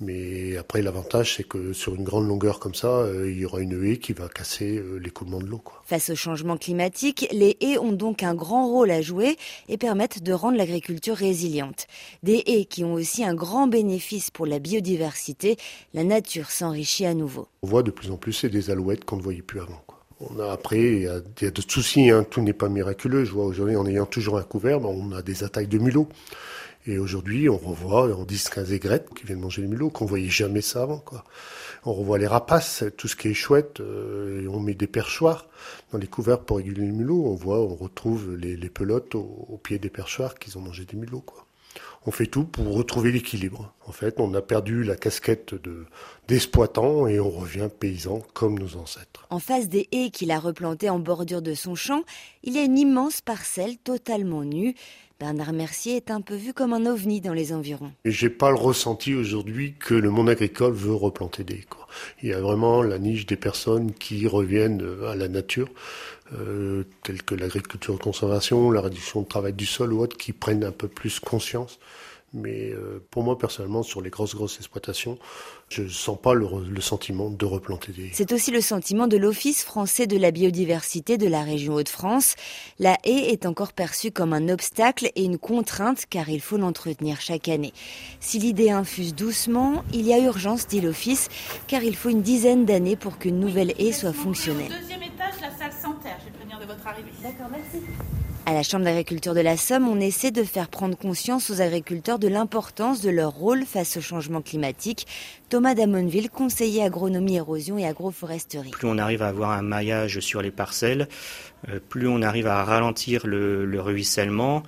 Mais 0.00 0.56
après, 0.56 0.80
l'avantage, 0.80 1.36
c'est 1.36 1.44
que 1.44 1.74
sur 1.74 1.94
une 1.94 2.04
grande 2.04 2.26
longueur 2.26 2.58
comme 2.58 2.74
ça, 2.74 2.88
euh, 2.88 3.30
il 3.30 3.38
y 3.38 3.44
aura 3.44 3.60
une 3.60 3.84
haie 3.84 3.98
qui 3.98 4.14
va 4.14 4.28
casser 4.28 4.78
euh, 4.78 4.96
l'écoulement 4.96 5.40
de 5.40 5.46
l'eau. 5.46 5.62
Face 5.84 6.08
au 6.08 6.14
changement 6.14 6.56
climatique, 6.56 7.28
les 7.32 7.58
haies 7.60 7.78
ont 7.78 7.92
donc 7.92 8.22
un 8.22 8.34
grand 8.34 8.66
rôle 8.66 8.90
à 8.90 9.02
jouer 9.02 9.36
et 9.68 9.76
permettent 9.76 10.22
de 10.22 10.32
rendre 10.32 10.56
l'agriculture 10.56 11.16
résiliente. 11.16 11.86
Des 12.22 12.42
haies 12.46 12.64
qui 12.64 12.82
ont 12.82 12.94
aussi 12.94 13.24
un 13.24 13.34
grand 13.34 13.66
bénéfice 13.66 14.30
pour 14.30 14.46
la 14.46 14.58
biodiversité. 14.58 15.56
La 15.92 16.04
nature 16.04 16.50
s'enrichit 16.50 17.04
à 17.04 17.12
nouveau. 17.12 17.48
On 17.62 17.66
voit 17.66 17.82
de 17.82 17.90
plus 17.90 18.10
en 18.10 18.16
plus, 18.16 18.32
c'est 18.32 18.48
des 18.48 18.70
alouettes 18.70 19.04
qu'on 19.04 19.16
ne 19.16 19.22
voyait 19.22 19.42
plus 19.42 19.60
avant. 19.60 19.84
On 20.20 20.38
a 20.38 20.50
après, 20.52 20.78
il 20.78 21.02
y 21.02 21.06
a, 21.06 21.20
d'autres 21.50 21.72
soucis, 21.72 22.10
hein. 22.10 22.24
tout 22.28 22.42
n'est 22.42 22.52
pas 22.52 22.68
miraculeux. 22.68 23.24
Je 23.24 23.32
vois 23.32 23.46
aujourd'hui, 23.46 23.76
en 23.76 23.86
ayant 23.86 24.04
toujours 24.06 24.38
un 24.38 24.42
couvert, 24.42 24.80
ben, 24.80 24.88
on 24.88 25.12
a 25.12 25.22
des 25.22 25.44
attaques 25.44 25.68
de 25.68 25.78
mulots. 25.78 26.08
Et 26.90 26.98
aujourd'hui, 26.98 27.48
on 27.48 27.56
revoit 27.56 28.12
en 28.12 28.24
10-15 28.24 28.72
aigrettes 28.72 29.08
qui 29.14 29.24
viennent 29.24 29.38
manger 29.38 29.62
les 29.62 29.68
mulots, 29.68 29.90
qu'on 29.90 30.06
voyait 30.06 30.28
jamais 30.28 30.60
ça 30.60 30.82
avant. 30.82 31.04
On 31.84 31.92
revoit 31.92 32.18
les 32.18 32.26
rapaces, 32.26 32.82
tout 32.96 33.06
ce 33.06 33.14
qui 33.14 33.28
est 33.28 33.34
chouette, 33.34 33.78
euh, 33.78 34.42
et 34.42 34.48
on 34.48 34.58
met 34.58 34.74
des 34.74 34.88
perchoirs 34.88 35.46
dans 35.92 35.98
les 35.98 36.08
couverts 36.08 36.40
pour 36.40 36.56
réguler 36.56 36.82
les 36.82 36.90
mulots. 36.90 37.26
On 37.26 37.34
voit, 37.36 37.60
on 37.60 37.76
retrouve 37.76 38.34
les, 38.34 38.56
pelotes 38.68 39.14
au, 39.14 39.60
pied 39.62 39.78
des 39.78 39.88
perchoirs 39.88 40.34
qu'ils 40.34 40.58
ont 40.58 40.62
mangé 40.62 40.84
des 40.84 40.96
mulots. 40.96 41.24
On 42.06 42.10
fait 42.10 42.26
tout 42.26 42.44
pour 42.44 42.74
retrouver 42.74 43.12
l'équilibre. 43.12 43.72
En 43.86 43.92
fait, 43.92 44.18
on 44.18 44.34
a 44.34 44.42
perdu 44.42 44.82
la 44.82 44.96
casquette 44.96 45.54
de 45.54 45.84
d'exploitant 46.26 47.06
et 47.06 47.20
on 47.20 47.30
revient 47.30 47.68
paysan 47.78 48.20
comme 48.34 48.58
nos 48.58 48.76
ancêtres. 48.76 49.26
En 49.30 49.38
face 49.38 49.68
des 49.68 49.88
haies 49.92 50.10
qu'il 50.10 50.32
a 50.32 50.40
replantées 50.40 50.90
en 50.90 50.98
bordure 50.98 51.42
de 51.42 51.54
son 51.54 51.76
champ, 51.76 52.02
il 52.42 52.54
y 52.54 52.58
a 52.58 52.64
une 52.64 52.78
immense 52.78 53.20
parcelle 53.20 53.76
totalement 53.78 54.42
nue. 54.42 54.74
Bernard 55.20 55.52
Mercier 55.52 55.96
est 55.96 56.10
un 56.10 56.22
peu 56.22 56.34
vu 56.34 56.54
comme 56.54 56.72
un 56.72 56.86
ovni 56.86 57.20
dans 57.20 57.34
les 57.34 57.52
environs. 57.52 57.92
J'ai 58.06 58.30
pas 58.30 58.48
le 58.48 58.56
ressenti 58.56 59.14
aujourd'hui 59.14 59.74
que 59.78 59.92
le 59.92 60.08
monde 60.08 60.30
agricole 60.30 60.72
veut 60.72 60.94
replanter 60.94 61.44
des 61.44 61.56
haies. 61.56 61.66
Il 62.22 62.30
y 62.30 62.32
a 62.32 62.40
vraiment 62.40 62.82
la 62.82 62.98
niche 62.98 63.26
des 63.26 63.36
personnes 63.36 63.92
qui 63.92 64.26
reviennent 64.26 64.82
à 65.06 65.14
la 65.14 65.28
nature, 65.28 65.68
euh, 66.32 66.84
telles 67.02 67.22
que 67.22 67.34
l'agriculture 67.34 67.98
de 67.98 68.02
conservation, 68.02 68.70
la 68.70 68.80
réduction 68.80 69.20
de 69.20 69.26
travail 69.26 69.52
du 69.52 69.66
sol 69.66 69.92
ou 69.92 70.00
autres, 70.00 70.16
qui 70.16 70.32
prennent 70.32 70.64
un 70.64 70.72
peu 70.72 70.88
plus 70.88 71.20
conscience 71.20 71.78
mais 72.32 72.70
euh, 72.70 73.04
pour 73.10 73.24
moi, 73.24 73.36
personnellement, 73.36 73.82
sur 73.82 74.00
les 74.00 74.10
grosses, 74.10 74.34
grosses 74.34 74.58
exploitations, 74.58 75.18
je 75.68 75.82
ne 75.82 75.88
sens 75.88 76.18
pas 76.20 76.34
le, 76.34 76.80
sentiment 76.80 77.30
de 77.30 77.44
replanter 77.44 77.92
des 77.92 78.10
C'est 78.12 78.32
aussi 78.32 78.50
le 78.50 78.60
sentiment 78.60 79.08
de 79.08 79.16
l'Office 79.16 79.64
français 79.64 80.06
de 80.06 80.16
la 80.16 80.30
biodiversité 80.30 81.18
de 81.18 81.26
la 81.26 81.42
région 81.42 81.74
Hauts-de-France. 81.74 82.36
La 82.78 82.96
haie 83.04 83.32
est 83.32 83.46
encore 83.46 83.72
perçue 83.72 84.12
comme 84.12 84.32
un 84.32 84.48
obstacle 84.48 85.10
et 85.16 85.24
une 85.24 85.38
contrainte 85.38 86.06
car 86.08 86.28
il 86.28 86.40
faut 86.40 86.56
l'entretenir 86.56 87.20
chaque 87.20 87.48
année. 87.48 87.72
Si 88.20 88.38
l'idée 88.38 88.70
infuse 88.70 89.14
doucement, 89.14 89.84
il 89.92 90.06
y 90.06 90.12
a 90.12 90.18
urgence, 90.18 90.66
dit 90.66 90.80
l'Office, 90.80 91.28
car 91.66 91.82
il 91.82 91.96
faut 91.96 92.10
une 92.10 92.22
dizaine 92.22 92.64
d'années 92.64 92.96
pour 92.96 93.18
qu'une 93.18 93.40
nouvelle 93.40 93.74
haie 93.78 93.92
soit 93.92 94.12
fonctionnelle. 94.12 94.70
Deuxième 94.80 95.02
étage, 95.02 95.40
la 95.40 95.50
salle 95.50 95.72
sanitaire. 95.72 96.18
Je 96.20 96.26
vais 96.26 96.30
prévenir 96.32 96.60
de 96.60 96.66
votre 96.66 96.86
arrivée. 96.86 97.10
D'accord, 97.22 97.48
merci. 97.50 97.84
À 98.46 98.54
la 98.54 98.62
Chambre 98.62 98.84
d'agriculture 98.84 99.34
de 99.34 99.40
la 99.40 99.56
Somme, 99.56 99.86
on 99.86 100.00
essaie 100.00 100.30
de 100.30 100.42
faire 100.42 100.68
prendre 100.68 100.96
conscience 100.96 101.50
aux 101.50 101.60
agriculteurs 101.60 102.18
de 102.18 102.26
l'importance 102.26 103.00
de 103.00 103.10
leur 103.10 103.32
rôle 103.32 103.64
face 103.64 103.98
au 103.98 104.00
changement 104.00 104.40
climatique. 104.40 105.06
Thomas 105.50 105.74
Damonville, 105.74 106.30
conseiller 106.30 106.82
agronomie, 106.82 107.36
érosion 107.36 107.78
et 107.78 107.86
agroforesterie. 107.86 108.70
Plus 108.70 108.88
on 108.88 108.98
arrive 108.98 109.22
à 109.22 109.28
avoir 109.28 109.50
un 109.50 109.62
maillage 109.62 110.20
sur 110.20 110.42
les 110.42 110.50
parcelles, 110.50 111.06
euh, 111.68 111.78
plus 111.88 112.08
on 112.08 112.22
arrive 112.22 112.46
à 112.46 112.64
ralentir 112.64 113.26
le, 113.26 113.66
le 113.66 113.80
ruissellement, 113.80 114.62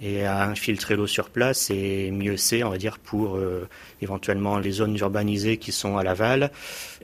et 0.00 0.24
à 0.24 0.44
infiltrer 0.44 0.96
l'eau 0.96 1.06
sur 1.06 1.30
place 1.30 1.70
et 1.70 2.10
mieux 2.10 2.36
c'est, 2.36 2.62
on 2.62 2.70
va 2.70 2.78
dire, 2.78 2.98
pour 2.98 3.36
euh, 3.36 3.66
éventuellement 4.02 4.58
les 4.58 4.72
zones 4.72 4.96
urbanisées 4.96 5.56
qui 5.56 5.72
sont 5.72 5.96
à 5.96 6.04
l'aval 6.04 6.50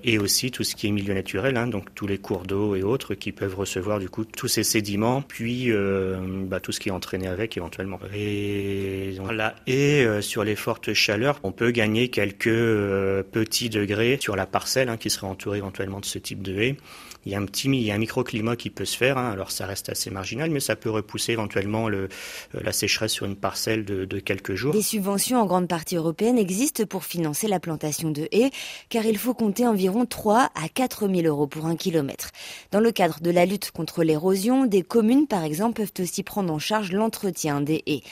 et 0.05 0.19
aussi 0.19 0.51
tout 0.51 0.65
ce 0.65 0.75
qui 0.75 0.89
est 0.89 0.91
milieu 0.91 1.15
naturel, 1.15 1.57
hein, 1.57 1.67
donc 1.67 1.95
tous 1.95 2.07
les 2.07 2.19
cours 2.19 2.43
d'eau 2.43 2.75
et 2.75 2.83
autres 2.83 3.15
qui 3.15 3.33
peuvent 3.33 3.55
recevoir 3.55 3.99
du 3.99 4.09
coup 4.09 4.25
tous 4.25 4.49
ces 4.49 4.65
sédiments, 4.65 5.23
puis 5.23 5.71
euh, 5.71 6.19
bah, 6.47 6.61
tout 6.61 6.73
ce 6.73 6.81
qui 6.81 6.91
est 6.91 6.93
entraîné 6.93 7.29
avec 7.29 7.57
éventuellement. 7.57 7.99
Et 8.15 9.15
là, 9.31 9.55
et 9.67 10.05
euh, 10.05 10.21
sur 10.21 10.45
les 10.45 10.57
fortes 10.57 10.93
chaleurs, 10.93 11.41
on 11.45 11.53
peut 11.53 11.71
gagner 11.71 12.09
quelques 12.09 12.45
petits 12.45 13.71
degrés 13.71 14.19
sur 14.21 14.37
la 14.37 14.47
parcelle 14.47 14.89
hein, 14.89 14.97
qui 14.97 15.09
serait 15.09 15.27
entourée 15.27 15.59
éventuellement 15.59 16.01
de 16.01 16.05
ce 16.05 16.19
type 16.19 16.43
de 16.43 16.61
haie 16.61 16.77
il 17.25 17.33
y 17.33 17.35
a 17.35 17.39
un 17.39 17.47
petit 17.47 17.63
il 17.69 17.83
y 17.83 17.91
a 17.91 17.95
un 17.95 17.99
microclimat 17.99 18.57
qui 18.57 18.71
peut 18.71 18.85
se 18.85 18.97
faire. 18.97 19.19
Hein. 19.19 19.31
alors 19.31 19.51
ça 19.51 19.67
reste 19.67 19.89
assez 19.89 20.11
marginal, 20.11 20.51
mais 20.51 20.61
ça 20.61 20.77
peut 20.77 20.91
repousser 20.91 21.33
éventuellement 21.33 21.89
le, 21.89 22.09
euh, 22.55 22.61
la 22.63 22.73
sécheresse 22.73 23.13
sur 23.13 23.27
une 23.27 23.37
parcelle 23.37 23.85
de, 23.85 24.05
de, 24.05 24.19
quelques 24.19 24.55
jours. 24.55 24.73
Des 24.73 24.83
subventions 24.83 25.41
en 25.41 25.47
grande 25.47 25.69
partie 25.69 25.97
européenne 25.97 26.39
existent 26.39 26.85
pour 26.87 27.05
financer 27.05 27.47
la 27.47 27.61
plantation 27.61 28.11
de 28.11 28.29
haies, 28.33 28.51
car 28.89 29.05
il 29.07 29.19
faut 29.19 29.35
compter 29.35 29.67
environ 29.67 30.07
3 30.07 30.51
à 30.55 30.69
4 30.69 31.09
000 31.09 31.23
euros 31.27 31.47
pour 31.47 31.67
un 31.67 31.77
kilomètre. 31.77 32.31
Dans 32.71 32.81
le 32.81 32.91
cadre 32.91 33.21
de 33.21 33.31
la 33.31 33.47
lutte 33.47 33.71
contre 33.71 34.03
l'érosion, 34.03 34.67
des 34.67 34.83
communes, 34.83 35.27
par 35.27 35.45
exemple, 35.45 35.75
peuvent 35.75 35.93
aussi 36.01 36.23
prendre 36.23 36.53
en 36.53 36.59
charge 36.59 36.93
l'entretien 36.93 37.61
des 37.61 37.83
haies, 37.87 38.03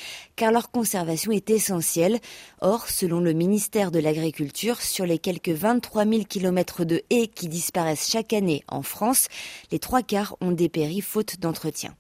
car 0.40 0.52
leur 0.52 0.70
conservation 0.70 1.32
est 1.32 1.50
essentielle. 1.50 2.18
Or, 2.62 2.88
selon 2.88 3.20
le 3.20 3.34
ministère 3.34 3.90
de 3.90 3.98
l'Agriculture, 3.98 4.80
sur 4.80 5.04
les 5.04 5.18
quelques 5.18 5.50
23 5.50 6.06
000 6.06 6.22
kilomètres 6.24 6.86
de 6.86 7.02
haies 7.10 7.26
qui 7.26 7.46
disparaissent 7.46 8.10
chaque 8.10 8.32
année 8.32 8.64
en 8.66 8.80
France, 8.80 9.28
les 9.70 9.78
trois 9.78 10.02
quarts 10.02 10.38
ont 10.40 10.52
dépéri 10.52 11.02
faute 11.02 11.40
d'entretien. 11.40 11.94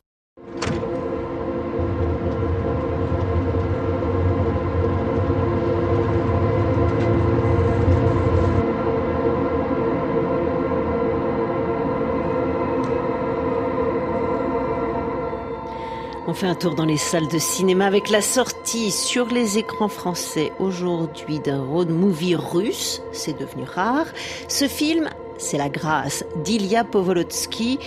On 16.26 16.34
fait 16.34 16.46
un 16.46 16.54
tour 16.54 16.74
dans 16.74 16.84
les 16.84 16.98
salles 16.98 17.28
de 17.28 17.38
cinéma 17.38 17.86
avec 17.86 18.10
la 18.10 18.20
sortie 18.20 18.90
sur 18.90 19.26
les 19.26 19.58
écrans 19.58 19.88
français 19.88 20.52
aujourd'hui 20.58 21.40
d'un 21.40 21.62
road 21.62 21.88
movie 21.88 22.36
russe. 22.36 23.00
C'est 23.12 23.38
devenu 23.38 23.64
rare. 23.64 24.06
Ce 24.48 24.68
film 24.68 25.08
c'est 25.38 25.56
La 25.56 25.70
Grâce 25.70 26.24
d'Ilya 26.44 26.84
Povolotsky. 26.84 27.78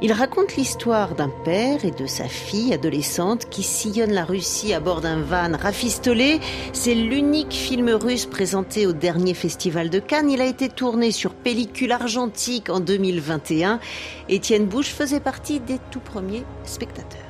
Il 0.00 0.12
raconte 0.12 0.54
l'histoire 0.56 1.14
d'un 1.16 1.30
père 1.44 1.84
et 1.84 1.90
de 1.90 2.06
sa 2.06 2.28
fille 2.28 2.72
adolescente 2.72 3.48
qui 3.48 3.64
sillonnent 3.64 4.12
la 4.12 4.24
Russie 4.24 4.72
à 4.72 4.78
bord 4.78 5.00
d'un 5.00 5.22
van 5.22 5.56
rafistolé. 5.56 6.38
C'est 6.72 6.94
l'unique 6.94 7.52
film 7.52 7.88
russe 7.88 8.26
présenté 8.26 8.86
au 8.86 8.92
dernier 8.92 9.34
festival 9.34 9.90
de 9.90 9.98
Cannes. 9.98 10.30
Il 10.30 10.40
a 10.40 10.46
été 10.46 10.68
tourné 10.68 11.10
sur 11.10 11.34
pellicule 11.34 11.90
argentique 11.90 12.68
en 12.68 12.78
2021. 12.78 13.80
Étienne 14.28 14.66
Bouche 14.66 14.90
faisait 14.90 15.20
partie 15.20 15.58
des 15.58 15.78
tout 15.90 16.00
premiers 16.00 16.44
spectateurs. 16.64 17.27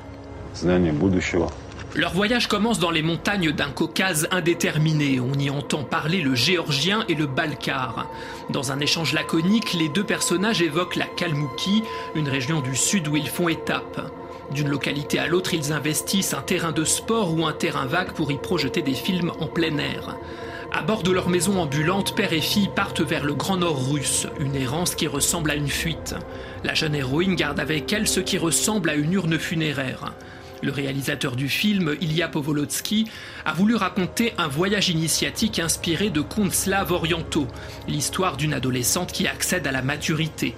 Leur 1.95 2.13
voyage 2.13 2.49
commence 2.49 2.79
dans 2.79 2.91
les 2.91 3.03
montagnes 3.03 3.53
d'un 3.53 3.71
Caucase 3.71 4.29
indéterminé. 4.31 5.21
On 5.21 5.39
y 5.39 5.51
entend 5.51 5.85
parler 5.85 6.21
le 6.21 6.35
géorgien 6.35 7.05
et 7.09 7.15
le 7.15 7.27
balkar. 7.27 8.07
Dans 8.51 8.73
un 8.73 8.81
échange 8.81 9.13
laconique, 9.15 9.73
les 9.75 9.89
deux 9.89 10.05
personnages 10.05 10.63
évoquent 10.63 10.97
la 10.97 11.07
Kalmoukie, 11.07 11.83
une 12.15 12.29
région 12.29 12.61
du 12.61 12.77
sud 12.77 13.09
où 13.09 13.17
ils 13.17 13.29
font 13.29 13.49
étape. 13.49 14.13
D'une 14.53 14.69
localité 14.69 15.19
à 15.19 15.27
l'autre, 15.27 15.55
ils 15.55 15.73
investissent 15.73 16.35
un 16.35 16.43
terrain 16.43 16.73
de 16.73 16.85
sport 16.85 17.35
ou 17.35 17.47
un 17.47 17.53
terrain 17.53 17.87
vague 17.87 18.13
pour 18.13 18.31
y 18.33 18.37
projeter 18.37 18.83
des 18.83 18.95
films 18.95 19.33
en 19.41 19.47
plein 19.47 19.77
air. 19.79 20.17
À 20.73 20.83
bord 20.83 21.03
de 21.03 21.11
leur 21.11 21.31
maison 21.31 21.61
ambulante, 21.61 22.15
père 22.15 22.33
et 22.33 22.43
fille 22.43 22.69
partent 22.75 23.01
vers 23.01 23.25
le 23.25 23.35
Grand 23.35 23.57
Nord 23.57 23.91
russe, 23.91 24.27
une 24.39 24.55
errance 24.55 24.95
qui 24.95 25.07
ressemble 25.07 25.51
à 25.51 25.55
une 25.55 25.69
fuite. 25.69 26.15
La 26.65 26.75
jeune 26.75 26.95
héroïne 26.95 27.37
garde 27.37 27.59
avec 27.59 27.91
elle 27.93 28.07
ce 28.07 28.21
qui 28.21 28.37
ressemble 28.37 28.91
à 28.91 28.95
une 28.95 29.15
urne 29.15 29.39
funéraire. 29.39 30.13
Le 30.63 30.73
réalisateur 30.73 31.37
du 31.37 31.49
film, 31.49 31.95
Ilya 32.01 32.29
Povolotsky, 32.29 33.07
a 33.45 33.53
voulu 33.53 33.77
raconter 33.77 34.33
un 34.39 34.49
voyage 34.49 34.89
initiatique 34.89 35.59
inspiré 35.59 36.11
de 36.11 36.21
contes 36.21 36.53
slaves 36.53 36.93
orientaux, 36.93 37.47
l'histoire 37.87 38.37
d'une 38.37 38.55
adolescente 38.55 39.13
qui 39.13 39.27
accède 39.27 39.67
à 39.67 39.73
la 39.73 39.83
maturité. 39.83 40.55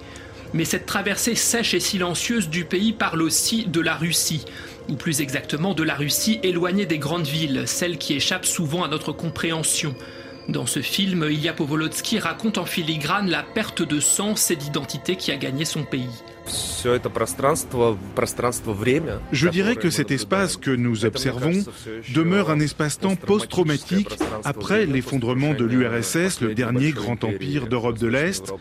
Mais 0.53 0.65
cette 0.65 0.85
traversée 0.85 1.35
sèche 1.35 1.73
et 1.73 1.79
silencieuse 1.79 2.49
du 2.49 2.65
pays 2.65 2.93
parle 2.93 3.21
aussi 3.21 3.65
de 3.65 3.79
la 3.79 3.95
Russie, 3.95 4.45
ou 4.89 4.95
plus 4.95 5.21
exactement 5.21 5.73
de 5.73 5.83
la 5.83 5.95
Russie 5.95 6.39
éloignée 6.43 6.85
des 6.85 6.97
grandes 6.97 7.27
villes, 7.27 7.63
celle 7.67 7.97
qui 7.97 8.15
échappe 8.15 8.45
souvent 8.45 8.83
à 8.83 8.87
notre 8.87 9.11
compréhension. 9.13 9.95
Dans 10.49 10.65
ce 10.65 10.81
film, 10.81 11.25
Ilya 11.29 11.53
Povolotsky 11.53 12.19
raconte 12.19 12.57
en 12.57 12.65
filigrane 12.65 13.29
la 13.29 13.43
perte 13.43 13.83
de 13.83 13.99
sens 13.99 14.49
et 14.51 14.55
d'identité 14.55 15.15
qui 15.15 15.31
a 15.31 15.37
gagné 15.37 15.63
son 15.63 15.83
pays. 15.83 16.09
Je 19.31 19.47
dirais 19.49 19.75
que 19.75 19.89
cet 19.89 20.11
espace 20.11 20.57
que 20.57 20.71
nous 20.71 21.05
observons 21.05 21.63
demeure 22.13 22.49
un 22.49 22.59
espace-temps 22.59 23.15
post-traumatique 23.15 24.17
après 24.43 24.85
l'effondrement 24.85 25.53
de 25.53 25.65
l'URSS, 25.65 26.41
le 26.41 26.53
dernier 26.55 26.91
grand 26.91 27.23
empire 27.23 27.67
d'Europe 27.67 27.99
de 27.99 28.07
l'Est, 28.07 28.53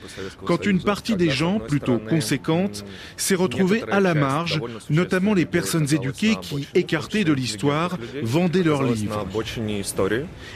quand 0.44 0.66
une 0.66 0.82
partie 0.82 1.16
des 1.16 1.30
gens, 1.30 1.58
plutôt 1.58 1.98
conséquente, 1.98 2.84
s'est 3.16 3.34
retrouvée 3.34 3.82
à 3.90 4.00
la 4.00 4.14
marge, 4.14 4.60
notamment 4.90 5.34
les 5.34 5.46
personnes 5.46 5.92
éduquées 5.92 6.36
qui, 6.40 6.68
écartées 6.74 7.24
de 7.24 7.32
l'histoire, 7.32 7.96
vendaient 8.22 8.62
leurs 8.62 8.82
livres. 8.82 9.26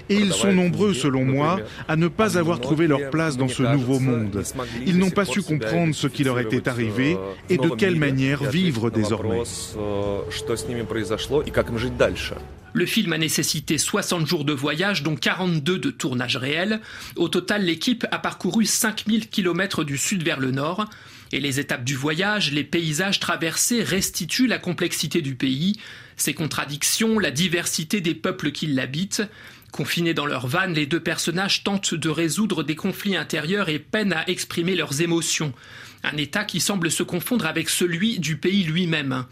Et 0.09 0.16
ils 0.16 0.33
sont 0.33 0.52
nombreux, 0.52 0.95
selon 0.95 1.25
moi, 1.25 1.61
à 1.88 1.97
ne 1.97 2.09
pas 2.09 2.38
avoir 2.38 2.61
trouvé 2.61 2.87
leur 2.87 3.11
place 3.11 3.37
dans 3.37 3.49
ce 3.49 3.62
nouveau 3.62 4.00
monde. 4.00 4.43
Ils 4.87 4.99
n'ont 4.99 5.11
pas 5.11 5.25
su 5.25 5.43
comprendre 5.43 5.95
ce 5.95 6.07
qui 6.07 6.25
leur 6.25 6.38
était 6.38 6.69
arrivé 6.69 7.13
et 7.49 7.59
de 7.59 7.68
quelle 7.71 7.97
manière 7.97 8.42
vivre 8.44 8.90
désormais. 8.90 9.42
Le 12.76 12.87
film 12.87 13.12
a 13.12 13.18
nécessité 13.18 13.78
60 13.78 14.26
jours 14.26 14.44
de 14.44 14.52
voyage, 14.52 15.04
dont 15.04 15.14
42 15.14 15.78
de 15.78 15.90
tournage 15.90 16.37
réel. 16.37 16.80
Au 17.14 17.28
total, 17.28 17.62
l'équipe 17.62 18.04
a 18.11 18.18
parcouru 18.18 18.64
5000 18.64 19.28
km 19.28 19.85
du 19.85 19.97
sud 19.97 20.25
vers 20.25 20.40
le 20.40 20.50
nord. 20.50 20.87
Et 21.30 21.38
les 21.38 21.61
étapes 21.61 21.85
du 21.85 21.94
voyage, 21.94 22.50
les 22.50 22.64
paysages 22.64 23.21
traversés 23.21 23.85
restituent 23.85 24.49
la 24.49 24.59
complexité 24.59 25.23
du 25.23 25.37
pays, 25.37 25.78
ses 26.16 26.35
contradictions, 26.35 27.21
la 27.21 27.30
diversité 27.30 28.00
des 28.00 28.14
peuples 28.14 28.50
qui 28.50 28.66
l'habitent. 28.66 29.23
Confinés 29.75 30.14
dans 30.14 30.26
leur 30.26 30.47
van, 30.47 30.66
les 30.66 30.87
deux 30.87 31.00
personnages 31.00 31.64
tentent 31.64 31.95
de 31.95 32.09
résoudre 32.09 32.62
des 32.62 32.76
conflits 32.76 33.16
intérieurs 33.16 33.69
et 33.69 33.81
peinent 33.81 34.12
à 34.12 34.31
exprimer 34.31 34.76
leurs 34.76 35.00
émotions. 35.00 35.52
Un 36.04 36.16
état 36.16 36.45
qui 36.45 36.61
semble 36.61 36.93
se 36.93 37.02
confondre 37.02 37.45
avec 37.45 37.69
celui 37.69 38.21
du 38.21 38.37
pays 38.37 38.62
lui-même. 38.62 39.25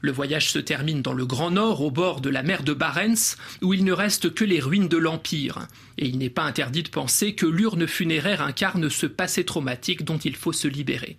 Le 0.00 0.12
voyage 0.12 0.52
se 0.52 0.60
termine 0.60 1.02
dans 1.02 1.14
le 1.14 1.26
Grand 1.26 1.50
Nord, 1.50 1.80
au 1.80 1.90
bord 1.90 2.20
de 2.20 2.30
la 2.30 2.44
mer 2.44 2.62
de 2.62 2.74
Barents, 2.74 3.34
où 3.60 3.74
il 3.74 3.82
ne 3.82 3.90
reste 3.90 4.32
que 4.32 4.44
les 4.44 4.60
ruines 4.60 4.86
de 4.86 4.98
l'Empire. 4.98 5.66
Et 5.98 6.06
il 6.06 6.18
n'est 6.18 6.30
pas 6.30 6.44
interdit 6.44 6.84
de 6.84 6.90
penser 6.90 7.34
que 7.34 7.46
l'urne 7.46 7.88
funéraire 7.88 8.42
incarne 8.42 8.88
ce 8.90 9.06
passé 9.06 9.44
traumatique 9.44 10.04
dont 10.04 10.18
il 10.18 10.36
faut 10.36 10.52
se 10.52 10.68
libérer. 10.68 11.18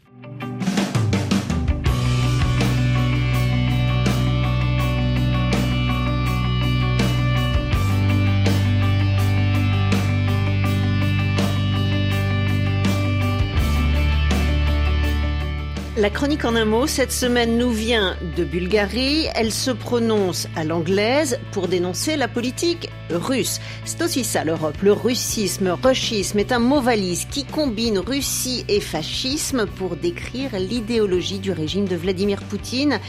La 15.99 16.09
chronique 16.09 16.45
en 16.45 16.55
un 16.55 16.63
mot, 16.63 16.87
cette 16.87 17.11
semaine 17.11 17.57
nous 17.57 17.71
vient 17.71 18.15
de 18.37 18.45
Bulgarie. 18.45 19.25
Elle 19.35 19.51
se 19.51 19.69
prononce 19.69 20.47
à 20.55 20.63
l'anglaise 20.63 21.37
pour 21.51 21.67
dénoncer 21.67 22.15
la 22.15 22.29
politique 22.29 22.89
russe. 23.09 23.59
C'est 23.83 24.01
aussi 24.01 24.23
ça 24.23 24.45
l'Europe. 24.45 24.77
Le 24.81 24.93
russisme, 24.93 25.75
rushisme 25.83 26.39
est 26.39 26.53
un 26.53 26.59
mot 26.59 26.79
valise 26.79 27.25
qui 27.25 27.43
combine 27.43 27.99
Russie 27.99 28.63
et 28.69 28.79
fascisme 28.79 29.65
pour 29.65 29.97
décrire 29.97 30.57
l'idéologie 30.57 31.39
du 31.39 31.51
régime 31.51 31.85
de 31.85 31.97
Vladimir 31.97 32.43
Poutine. 32.43 33.01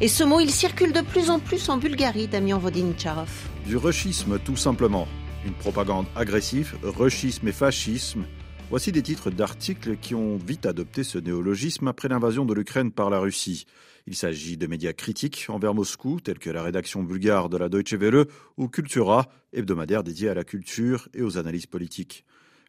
Et 0.00 0.06
ce 0.06 0.22
mot, 0.22 0.38
il 0.38 0.52
circule 0.52 0.92
de 0.92 1.00
plus 1.00 1.30
en 1.30 1.40
plus 1.40 1.68
en 1.68 1.78
Bulgarie, 1.78 2.28
Damien 2.28 2.58
Vodinchov. 2.58 3.28
Du 3.66 3.76
rushisme, 3.76 4.38
tout 4.38 4.56
simplement. 4.56 5.08
Une 5.44 5.54
propagande 5.54 6.06
agressive, 6.14 6.76
rushisme 6.84 7.48
et 7.48 7.52
fascisme 7.52 8.24
Voici 8.68 8.90
des 8.90 9.02
titres 9.02 9.30
d'articles 9.30 9.96
qui 9.96 10.16
ont 10.16 10.38
vite 10.38 10.66
adopté 10.66 11.04
ce 11.04 11.18
néologisme 11.18 11.86
après 11.86 12.08
l'invasion 12.08 12.44
de 12.44 12.52
l'Ukraine 12.52 12.90
par 12.90 13.10
la 13.10 13.20
Russie. 13.20 13.64
Il 14.08 14.16
s'agit 14.16 14.56
de 14.56 14.66
médias 14.66 14.92
critiques 14.92 15.46
envers 15.48 15.72
Moscou, 15.72 16.18
tels 16.18 16.40
que 16.40 16.50
la 16.50 16.64
rédaction 16.64 17.04
bulgare 17.04 17.48
de 17.48 17.58
la 17.58 17.68
Deutsche 17.68 17.94
Welle 17.94 18.26
ou 18.56 18.66
Cultura, 18.66 19.28
hebdomadaire 19.52 20.02
dédié 20.02 20.30
à 20.30 20.34
la 20.34 20.42
culture 20.42 21.08
et 21.14 21.22
aux 21.22 21.38
analyses 21.38 21.66
politiques. 21.66 22.24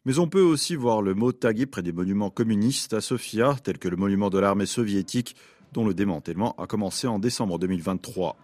Mais 0.06 0.20
on 0.20 0.28
peut 0.28 0.42
aussi 0.42 0.76
voir 0.76 1.02
le 1.02 1.16
mot 1.16 1.32
tagué 1.32 1.66
près 1.66 1.82
des 1.82 1.92
monuments 1.92 2.30
communistes 2.30 2.94
à 2.94 3.02
Sofia, 3.02 3.56
tels 3.64 3.80
que 3.80 3.90
le 3.90 3.98
monument 3.98 4.30
de 4.30 4.38
l'armée 4.38 4.68
soviétique, 4.68 5.36
dont 5.74 5.84
le 5.84 5.96
démantèlement 5.96 6.56
a 6.60 6.68
commencé 6.68 7.08
en 7.08 7.18
décembre 7.18 7.58
2023. 7.58 8.38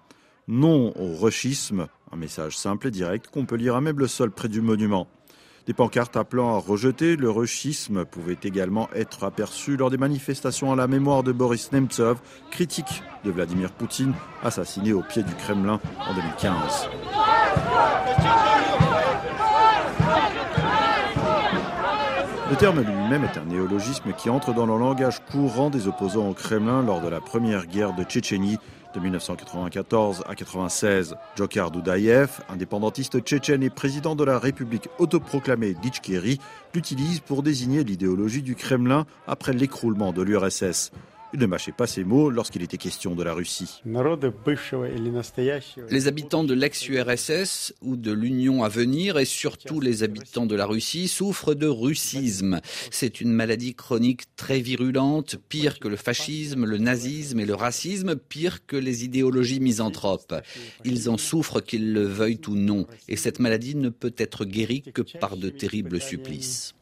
Non 0.47 0.91
au 0.99 1.15
ruchisme, 1.15 1.87
un 2.11 2.17
message 2.17 2.57
simple 2.57 2.87
et 2.87 2.91
direct 2.91 3.27
qu'on 3.27 3.45
peut 3.45 3.57
lire 3.57 3.75
à 3.75 3.81
même 3.81 3.99
le 3.99 4.07
sol 4.07 4.31
près 4.31 4.49
du 4.49 4.59
monument. 4.59 5.07
Des 5.65 5.73
pancartes 5.73 6.17
appelant 6.17 6.55
à 6.55 6.59
rejeter 6.59 7.15
le 7.15 7.29
ruchisme 7.29 8.03
pouvaient 8.03 8.37
également 8.43 8.89
être 8.93 9.23
aperçues 9.23 9.77
lors 9.77 9.89
des 9.89 9.97
manifestations 9.97 10.73
à 10.73 10.75
la 10.75 10.87
mémoire 10.87 11.23
de 11.23 11.31
Boris 11.31 11.71
Nemtsov, 11.71 12.19
critique 12.51 13.01
de 13.23 13.31
Vladimir 13.31 13.71
Poutine, 13.71 14.13
assassiné 14.43 14.91
au 14.91 15.01
pied 15.01 15.23
du 15.23 15.33
Kremlin 15.35 15.79
en 16.05 16.13
2015. 16.13 16.89
Le 22.51 22.57
terme 22.57 22.81
lui-même 22.81 23.23
est 23.23 23.37
un 23.37 23.45
néologisme 23.45 24.11
qui 24.17 24.29
entre 24.29 24.53
dans 24.53 24.65
le 24.65 24.77
langage 24.77 25.21
courant 25.31 25.69
des 25.69 25.87
opposants 25.87 26.29
au 26.29 26.33
Kremlin 26.33 26.83
lors 26.83 26.99
de 26.99 27.07
la 27.07 27.21
première 27.21 27.67
guerre 27.67 27.93
de 27.93 28.03
Tchétchénie 28.03 28.59
de 28.93 28.99
1994 28.99 30.23
à 30.27 30.35
96. 30.35 31.15
Djokhar 31.35 31.71
Dudayev, 31.71 32.41
indépendantiste 32.49 33.19
tchétchène 33.21 33.63
et 33.63 33.69
président 33.69 34.15
de 34.15 34.23
la 34.23 34.39
République 34.39 34.89
autoproclamée 34.99 35.73
d'Ichkéry, 35.73 36.39
l'utilise 36.73 37.19
pour 37.19 37.43
désigner 37.43 37.83
l'idéologie 37.83 38.41
du 38.41 38.55
Kremlin 38.55 39.05
après 39.27 39.53
l'écroulement 39.53 40.13
de 40.13 40.21
l'URSS. 40.21 40.91
Il 41.33 41.39
ne 41.39 41.47
mâchait 41.47 41.71
pas 41.71 41.87
ses 41.87 42.03
mots 42.03 42.29
lorsqu'il 42.29 42.61
était 42.61 42.77
question 42.77 43.15
de 43.15 43.23
la 43.23 43.33
Russie. 43.33 43.81
Les 45.89 46.07
habitants 46.07 46.43
de 46.43 46.53
l'ex-URSS 46.53 47.73
ou 47.81 47.95
de 47.95 48.11
l'Union 48.11 48.63
à 48.63 48.69
venir 48.69 49.17
et 49.17 49.25
surtout 49.25 49.79
les 49.79 50.03
habitants 50.03 50.45
de 50.45 50.55
la 50.55 50.67
Russie 50.67 51.07
souffrent 51.07 51.55
de 51.55 51.65
russisme. 51.65 52.61
C'est 52.91 53.19
une 53.19 53.31
maladie 53.31 53.73
chronique 53.73 54.35
très 54.35 54.59
virulente, 54.59 55.37
pire 55.49 55.79
que 55.79 55.87
le 55.87 55.95
fascisme, 55.95 56.65
le 56.65 56.77
nazisme 56.77 57.39
et 57.39 57.45
le 57.47 57.55
racisme, 57.55 58.15
pire 58.15 58.67
que 58.67 58.77
les 58.77 59.03
idéologies 59.03 59.59
misanthropes. 59.59 60.35
Ils 60.85 61.09
en 61.09 61.17
souffrent 61.17 61.61
qu'ils 61.61 61.93
le 61.93 62.03
veuillent 62.03 62.41
ou 62.47 62.55
non, 62.55 62.85
et 63.09 63.17
cette 63.17 63.39
maladie 63.39 63.75
ne 63.75 63.89
peut 63.89 64.13
être 64.17 64.45
guérie 64.45 64.83
que 64.93 65.01
par 65.19 65.35
de 65.35 65.49
terribles 65.49 65.99
supplices. 65.99 66.75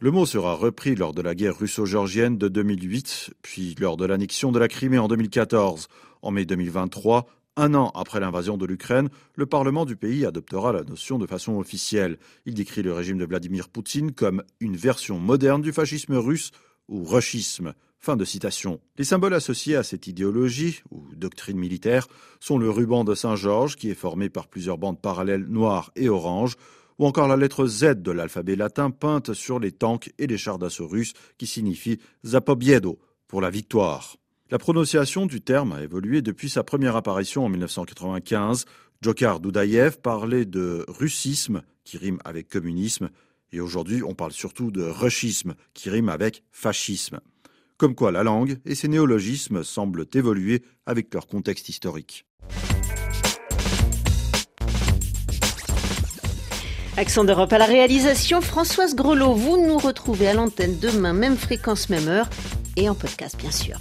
Le 0.00 0.10
mot 0.10 0.26
sera 0.26 0.54
repris 0.54 0.94
lors 0.94 1.14
de 1.14 1.22
la 1.22 1.34
guerre 1.34 1.58
russo-georgienne 1.58 2.36
de 2.36 2.48
2008, 2.48 3.34
puis 3.40 3.74
lors 3.80 3.96
de 3.96 4.04
l'annexion 4.04 4.52
de 4.52 4.58
la 4.58 4.68
Crimée 4.68 4.98
en 4.98 5.08
2014. 5.08 5.88
En 6.20 6.30
mai 6.30 6.44
2023, 6.44 7.26
un 7.56 7.74
an 7.74 7.90
après 7.94 8.20
l'invasion 8.20 8.56
de 8.56 8.66
l'Ukraine, 8.66 9.08
le 9.34 9.46
Parlement 9.46 9.84
du 9.84 9.96
pays 9.96 10.26
adoptera 10.26 10.72
la 10.72 10.82
notion 10.82 11.18
de 11.18 11.26
façon 11.26 11.56
officielle. 11.58 12.18
Il 12.46 12.54
décrit 12.54 12.82
le 12.82 12.92
régime 12.92 13.16
de 13.16 13.24
Vladimir 13.24 13.68
Poutine 13.68 14.12
comme 14.12 14.42
une 14.60 14.76
version 14.76 15.18
moderne 15.18 15.62
du 15.62 15.72
fascisme 15.72 16.16
russe 16.16 16.50
ou 16.88 17.04
rushisme. 17.04 17.72
Fin 17.98 18.16
de 18.16 18.26
citation. 18.26 18.80
Les 18.98 19.04
symboles 19.04 19.32
associés 19.32 19.76
à 19.76 19.82
cette 19.82 20.06
idéologie 20.06 20.82
ou 20.90 21.02
doctrine 21.16 21.56
militaire 21.56 22.08
sont 22.40 22.58
le 22.58 22.68
ruban 22.68 23.04
de 23.04 23.14
Saint-Georges 23.14 23.76
qui 23.76 23.88
est 23.88 23.94
formé 23.94 24.28
par 24.28 24.48
plusieurs 24.48 24.76
bandes 24.76 25.00
parallèles 25.00 25.46
noires 25.46 25.92
et 25.96 26.10
oranges, 26.10 26.56
ou 26.98 27.06
encore 27.06 27.28
la 27.28 27.36
lettre 27.36 27.66
Z 27.66 28.02
de 28.02 28.10
l'alphabet 28.10 28.56
latin 28.56 28.90
peinte 28.90 29.34
sur 29.34 29.58
les 29.58 29.72
tanks 29.72 30.12
et 30.18 30.26
les 30.26 30.38
chars 30.38 30.58
d'assaut 30.58 30.86
russes 30.86 31.12
qui 31.38 31.46
signifie 31.46 31.98
Zapobiedo 32.24 32.98
pour 33.26 33.40
la 33.40 33.50
victoire. 33.50 34.16
La 34.50 34.58
prononciation 34.58 35.26
du 35.26 35.40
terme 35.40 35.72
a 35.72 35.82
évolué 35.82 36.22
depuis 36.22 36.50
sa 36.50 36.62
première 36.62 36.96
apparition 36.96 37.44
en 37.44 37.48
1995. 37.48 38.66
Djokhar 39.00 39.40
Dudayev 39.40 39.98
parlait 40.00 40.44
de 40.44 40.84
russisme 40.88 41.62
qui 41.84 41.98
rime 41.98 42.18
avec 42.24 42.48
communisme 42.48 43.10
et 43.52 43.60
aujourd'hui 43.60 44.02
on 44.02 44.14
parle 44.14 44.32
surtout 44.32 44.70
de 44.70 44.82
ruchisme 44.82 45.54
qui 45.72 45.90
rime 45.90 46.08
avec 46.08 46.42
fascisme. 46.52 47.20
Comme 47.76 47.94
quoi 47.94 48.12
la 48.12 48.22
langue 48.22 48.58
et 48.64 48.74
ses 48.74 48.88
néologismes 48.88 49.64
semblent 49.64 50.06
évoluer 50.14 50.62
avec 50.86 51.12
leur 51.12 51.26
contexte 51.26 51.68
historique. 51.68 52.24
Accent 56.96 57.24
d'Europe 57.24 57.52
à 57.52 57.58
la 57.58 57.64
réalisation, 57.64 58.40
Françoise 58.40 58.94
Grelot. 58.94 59.34
Vous 59.34 59.66
nous 59.66 59.78
retrouvez 59.78 60.28
à 60.28 60.34
l'antenne 60.34 60.78
demain, 60.78 61.12
même 61.12 61.36
fréquence, 61.36 61.88
même 61.88 62.06
heure, 62.06 62.28
et 62.76 62.88
en 62.88 62.94
podcast 62.94 63.36
bien 63.36 63.50
sûr. 63.50 63.78